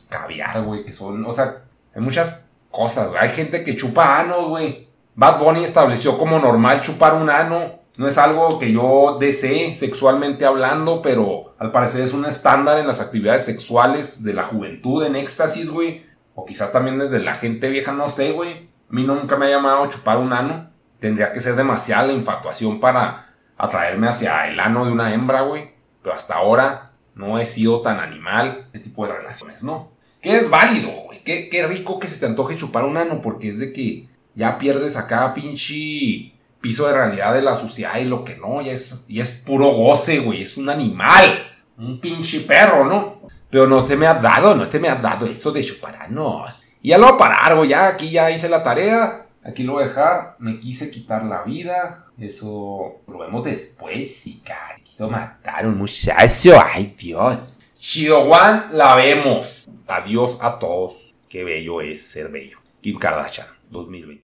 Caviar, 0.08 0.62
güey, 0.62 0.84
que 0.84 0.92
son, 0.92 1.24
o 1.26 1.32
sea, 1.32 1.62
hay 1.94 2.00
muchas 2.00 2.50
cosas, 2.70 3.10
güey. 3.10 3.22
Hay 3.22 3.30
gente 3.30 3.62
que 3.62 3.76
chupa 3.76 4.20
ano, 4.20 4.48
güey. 4.48 4.88
Bad 5.14 5.38
Bunny 5.38 5.62
estableció 5.62 6.18
como 6.18 6.38
normal 6.38 6.82
chupar 6.82 7.14
un 7.14 7.30
ano. 7.30 7.84
No 7.96 8.08
es 8.08 8.18
algo 8.18 8.58
que 8.58 8.72
yo 8.72 9.18
desee 9.20 9.72
sexualmente 9.74 10.44
hablando, 10.44 11.00
pero 11.00 11.54
al 11.58 11.70
parecer 11.70 12.02
es 12.02 12.12
un 12.12 12.24
estándar 12.24 12.78
en 12.78 12.88
las 12.88 13.00
actividades 13.00 13.44
sexuales 13.44 14.24
de 14.24 14.32
la 14.32 14.42
juventud 14.42 15.04
en 15.04 15.14
éxtasis, 15.14 15.70
güey. 15.70 16.04
O 16.34 16.44
quizás 16.44 16.72
también 16.72 16.98
desde 16.98 17.20
la 17.20 17.34
gente 17.34 17.68
vieja, 17.68 17.92
no 17.92 18.10
sé, 18.10 18.32
güey. 18.32 18.68
A 18.90 18.92
mí 18.92 19.04
nunca 19.04 19.36
me 19.36 19.46
ha 19.46 19.50
llamado 19.50 19.86
chupar 19.88 20.18
un 20.18 20.32
ano. 20.32 20.70
Tendría 21.04 21.34
que 21.34 21.40
ser 21.40 21.54
demasiada 21.54 22.06
la 22.06 22.12
infatuación 22.14 22.80
para 22.80 23.34
atraerme 23.58 24.08
hacia 24.08 24.48
el 24.48 24.58
ano 24.58 24.86
de 24.86 24.90
una 24.90 25.12
hembra, 25.12 25.42
güey. 25.42 25.74
Pero 26.02 26.14
hasta 26.14 26.36
ahora 26.36 26.92
no 27.14 27.38
he 27.38 27.44
sido 27.44 27.82
tan 27.82 28.00
animal, 28.00 28.68
ese 28.72 28.84
tipo 28.84 29.06
de 29.06 29.12
relaciones, 29.12 29.62
no. 29.62 29.92
Que 30.22 30.34
es 30.34 30.48
válido, 30.48 30.88
güey. 31.04 31.22
Qué, 31.22 31.50
qué 31.50 31.66
rico 31.66 31.98
que 31.98 32.08
se 32.08 32.18
te 32.18 32.24
antoje 32.24 32.56
chupar 32.56 32.86
un 32.86 32.96
ano, 32.96 33.20
porque 33.20 33.50
es 33.50 33.58
de 33.58 33.74
que 33.74 34.08
ya 34.34 34.56
pierdes 34.56 34.96
acá 34.96 35.34
pinche 35.34 36.32
piso 36.62 36.88
de 36.88 36.94
realidad 36.94 37.34
de 37.34 37.42
la 37.42 37.54
suciedad 37.54 37.98
y 37.98 38.06
lo 38.06 38.24
que 38.24 38.38
no, 38.38 38.62
ya 38.62 38.72
es, 38.72 39.04
es 39.06 39.30
puro 39.32 39.66
goce, 39.72 40.20
güey. 40.20 40.40
Es 40.40 40.56
un 40.56 40.70
animal, 40.70 41.46
un 41.76 42.00
pinche 42.00 42.40
perro, 42.40 42.86
¿no? 42.86 43.28
Pero 43.50 43.66
no 43.66 43.84
te 43.84 43.94
me 43.94 44.06
has 44.06 44.22
dado, 44.22 44.54
no 44.54 44.68
te 44.68 44.80
me 44.80 44.88
has 44.88 45.02
dado 45.02 45.26
esto 45.26 45.52
de 45.52 45.62
chupar 45.62 45.96
ano. 45.96 46.46
Y 46.80 46.88
ya 46.88 46.96
lo 46.96 47.08
voy 47.08 47.14
a 47.16 47.18
parar, 47.18 47.56
güey. 47.56 47.68
Ya 47.68 47.88
aquí 47.88 48.10
ya 48.10 48.30
hice 48.30 48.48
la 48.48 48.64
tarea. 48.64 49.23
Aquí 49.44 49.62
lo 49.62 49.74
voy. 49.74 49.90
Me 50.38 50.58
quise 50.58 50.90
quitar 50.90 51.24
la 51.24 51.42
vida. 51.42 52.06
Eso 52.18 53.02
lo 53.06 53.18
vemos 53.18 53.44
después, 53.44 54.26
y 54.26 54.42
Quiero 54.42 55.10
matar 55.10 55.66
un 55.66 55.76
muchacho. 55.76 56.58
Ay, 56.64 56.94
Dios. 56.98 57.38
Chido 57.78 58.20
One, 58.20 58.72
la 58.72 58.94
vemos. 58.94 59.68
Adiós 59.86 60.38
a 60.40 60.58
todos. 60.58 61.14
Qué 61.28 61.44
bello 61.44 61.80
es 61.80 62.06
ser 62.06 62.28
bello. 62.28 62.58
Kim 62.80 62.98
Kardashian, 62.98 63.46
2020. 63.70 64.22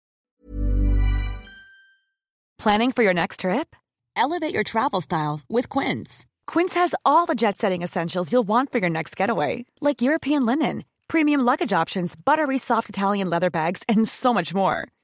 Planning 2.59 2.92
for 2.92 3.02
your 3.02 3.14
next 3.14 3.40
trip? 3.40 3.74
Elevate 4.16 4.54
your 4.54 4.62
travel 4.64 5.00
style 5.00 5.40
with 5.48 5.68
Quince. 5.68 6.26
Quince 6.46 6.74
has 6.74 6.94
all 7.04 7.26
the 7.26 7.35
jet 7.35 7.59
setting 7.59 7.83
essentials 7.83 8.33
you'll 8.33 8.46
want 8.46 8.70
for 8.70 8.78
your 8.78 8.90
next 8.90 9.16
getaway, 9.16 9.64
like 9.80 10.02
European 10.02 10.46
linen, 10.46 10.85
premium 11.09 11.40
luggage 11.40 11.72
options, 11.72 12.14
buttery 12.16 12.59
soft 12.59 12.88
Italian 12.88 13.28
leather 13.30 13.50
bags, 13.50 13.83
and 13.88 14.06
so 14.06 14.33
much 14.33 14.54
more. 14.54 14.87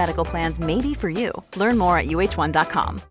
Medical 0.00 0.24
Plans 0.24 0.58
may 0.58 0.80
be 0.80 0.94
for 0.94 1.10
you. 1.10 1.30
Learn 1.56 1.76
more 1.76 1.98
at 1.98 2.06
uh1.com. 2.06 3.09